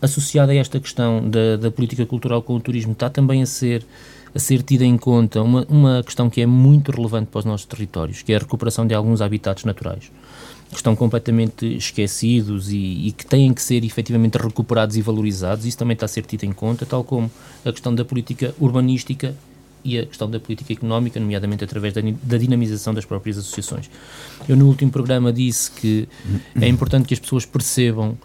[0.00, 3.86] Associada a esta questão da, da política cultural com o turismo, está também a ser
[4.34, 7.66] a ser tida em conta uma, uma questão que é muito relevante para os nossos
[7.66, 10.10] territórios, que é a recuperação de alguns habitats naturais,
[10.70, 15.66] que estão completamente esquecidos e, e, que têm que ser efetivamente recuperados e valorizados.
[15.66, 17.30] Isso também está a ser tido em conta, tal como
[17.64, 19.34] a questão da política urbanística
[19.84, 23.90] e a questão da política económica, nomeadamente através da, da, dinamização das próprias associações.
[24.48, 26.08] Eu, no último programa, disse que
[26.58, 28.16] é importante que as pessoas percebam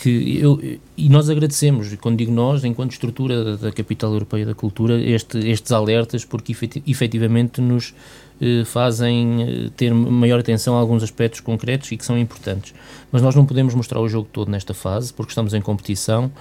[0.00, 0.58] que eu,
[0.96, 5.70] e nós agradecemos, quando digo nós, enquanto estrutura da, Capital Europeia da Cultura, este, estes
[5.72, 7.94] alertas, porque efetivamente nos
[8.40, 12.72] eh, fazem eh, ter maior atenção a alguns aspectos concretos e que são importantes.
[13.12, 16.32] Mas nós não podemos mostrar o jogo todo nesta fase, porque estamos em competição.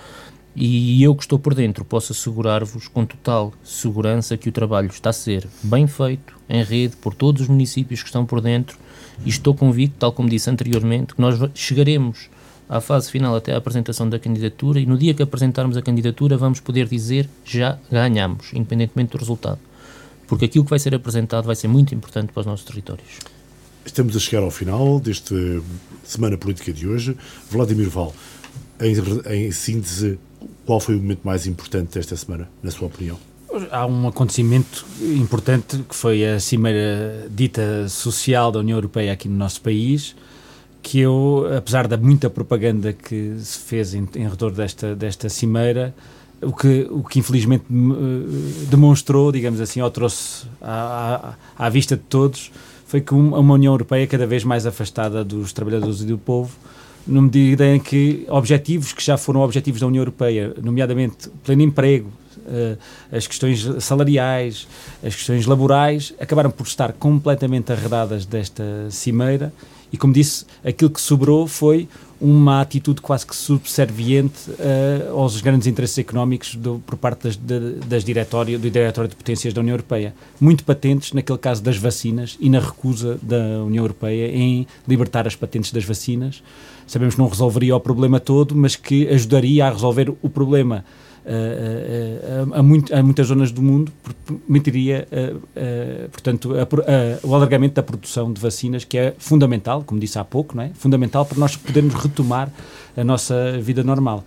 [0.56, 5.10] E eu que estou por dentro posso assegurar-vos com total segurança que o trabalho está
[5.10, 8.78] a ser bem feito, em rede, por todos os municípios que estão por dentro,
[9.26, 12.30] e estou convicto, tal como disse anteriormente, que nós chegaremos
[12.70, 16.38] à fase final até a apresentação da candidatura e no dia que apresentarmos a candidatura
[16.38, 19.60] vamos poder dizer já ganhamos, independentemente do resultado.
[20.28, 23.18] Porque aquilo que vai ser apresentado vai ser muito importante para os nossos territórios.
[23.84, 25.64] Estamos a chegar ao final deste
[26.04, 27.18] Semana Política de hoje.
[27.50, 28.14] Vladimir Val,
[28.80, 28.94] em,
[29.34, 30.20] em síntese,
[30.68, 33.18] qual foi o momento mais importante desta semana, na sua opinião?
[33.72, 39.36] Há um acontecimento importante que foi a cimeira dita social da União Europeia aqui no
[39.36, 40.16] nosso país,
[40.82, 45.94] que eu, apesar da muita propaganda que se fez em, em redor desta, desta cimeira,
[46.42, 51.98] o que, o que infelizmente eh, demonstrou, digamos assim, ou trouxe à, à, à vista
[51.98, 52.52] de todos,
[52.86, 56.52] foi que uma União Europeia cada vez mais afastada dos trabalhadores e do povo,
[57.06, 62.10] na medida em que objetivos que já foram objetivos da União Europeia, nomeadamente pleno emprego,
[62.38, 62.78] uh,
[63.12, 64.68] as questões salariais,
[65.04, 69.54] as questões laborais, acabaram por estar completamente arredadas desta cimeira
[69.92, 71.88] e, como disse, aquilo que sobrou foi
[72.22, 77.76] uma atitude quase que subserviente uh, aos grandes interesses económicos do, por parte das, de,
[77.88, 82.38] das diretório, do Diretório de Potências da União Europeia, muito patentes naquele caso das vacinas
[82.40, 86.44] e na recusa da União Europeia em libertar as patentes das vacinas.
[86.86, 90.84] Sabemos que não resolveria o problema todo, mas que ajudaria a resolver o problema
[91.30, 93.92] a, a, muito, a, muitas zonas do mundo,
[94.46, 95.08] permitiria,
[96.12, 96.52] portanto,
[97.24, 100.70] o alargamento da produção de vacinas, que é fundamental, como disse há pouco, não é?
[100.74, 102.52] fundamental para nós podermos retomar
[102.96, 104.24] a nossa vida normal.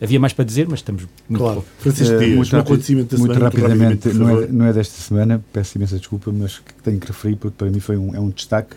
[0.00, 1.64] Havia mais para dizer, mas estamos muito claro.
[1.80, 5.44] Francisco uh, Dias, muito, rápido, muito, semana, muito rapidamente, não, é, não é desta semana,
[5.52, 8.76] peço imensa desculpa, mas tenho que referir porque para mim foi um, é um destaque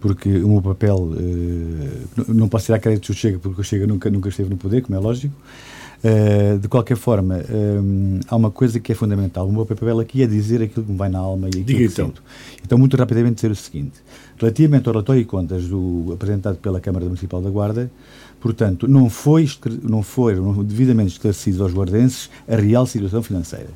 [0.00, 4.10] porque o meu papel, uh, não posso tirar crédito do Chega, porque o Chega nunca,
[4.10, 5.34] nunca esteve no poder, como é lógico,
[5.98, 9.48] Uh, de qualquer forma, um, há uma coisa que é fundamental.
[9.48, 11.78] O meu papel aqui é dizer aquilo que me vai na alma e aquilo Diga
[11.78, 12.06] que então.
[12.06, 12.22] sinto.
[12.64, 13.94] Então, muito rapidamente, dizer o seguinte:
[14.38, 17.90] relativamente ao relatório de contas do, apresentado pela Câmara Municipal da Guarda,
[18.40, 19.48] portanto, não foi,
[19.82, 23.70] não foram devidamente esclarecidos aos guardenses a real situação financeira.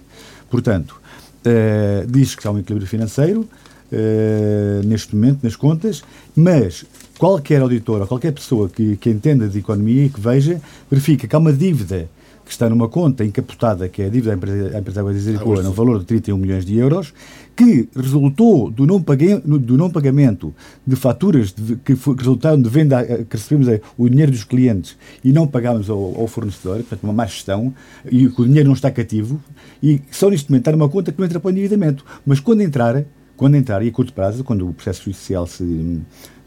[0.48, 1.00] Portanto,
[1.44, 3.48] uh, diz que há um equilíbrio financeiro.
[3.92, 6.02] Uh, neste momento, nas contas,
[6.34, 6.86] mas
[7.18, 10.60] qualquer auditor ou qualquer pessoa que, que entenda de economia e que veja,
[10.90, 14.36] verifica que há uma dívida que que está numa conta encapotada, que é a dívida
[14.36, 17.14] da empresa, Águas de Zericoa, no valor de 31 milhões de euros,
[17.56, 20.54] que resultou do não, pagamento, do não pagamento
[20.86, 24.44] de faturas de, que, que resultaram de venda, eh, que recebemos eh, o dinheiro dos
[24.44, 27.72] clientes e não pagámos ao, ao, fornecedor, portanto, uma má gestão,
[28.10, 29.40] e o dinheiro não está cativo,
[29.82, 32.04] e só neste momento está numa conta que não entra para o endividamento.
[32.26, 33.04] Mas quando entrar,
[33.36, 36.00] quando entrar, e a curto prazo, quando o processo judicial se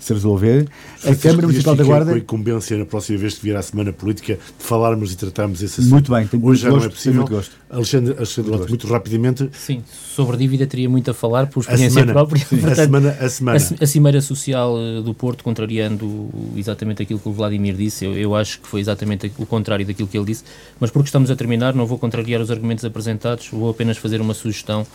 [0.05, 0.67] se resolver,
[1.03, 2.11] a Câmara Municipal da Guarda.
[2.11, 5.63] com a incumbência na próxima vez que vier a Semana Política de falarmos e tratarmos
[5.63, 5.93] esse assunto.
[5.93, 7.21] Muito bem, tenho Hoje já gosto, não é possível.
[7.21, 7.51] Muito gosto.
[7.71, 9.49] Alexandre, Alexandre muito, muito rapidamente.
[9.51, 12.45] Sim, sobre dívida teria muito a falar por experiência semana, própria.
[12.45, 13.59] Sim, Portanto, a semana, a semana.
[13.59, 18.15] A, a Cimeira Social eh, do Porto, contrariando exatamente aquilo que o Vladimir disse, eu,
[18.15, 20.43] eu acho que foi exatamente o contrário daquilo que ele disse,
[20.79, 24.35] mas porque estamos a terminar, não vou contrariar os argumentos apresentados, vou apenas fazer uma
[24.35, 24.85] sugestão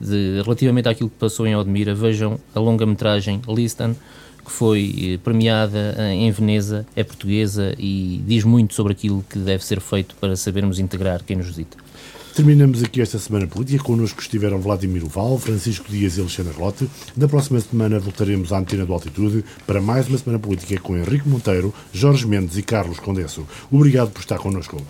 [0.00, 1.94] de, relativamente àquilo que passou em Odmira.
[1.94, 3.94] Vejam a longa-metragem Liston
[4.44, 9.64] que foi eh, premiada em Veneza, é portuguesa e diz muito sobre aquilo que deve
[9.64, 11.76] ser feito para sabermos integrar quem nos visita.
[12.34, 13.84] Terminamos aqui esta semana política.
[13.84, 16.90] Connosco estiveram Vladimir Val, Francisco Dias e Alexandre Rote.
[17.16, 21.28] Na próxima semana voltaremos à antena do Altitude para mais uma semana política com Henrique
[21.28, 23.46] Monteiro, Jorge Mendes e Carlos Condesso.
[23.70, 24.82] Obrigado por estar connosco.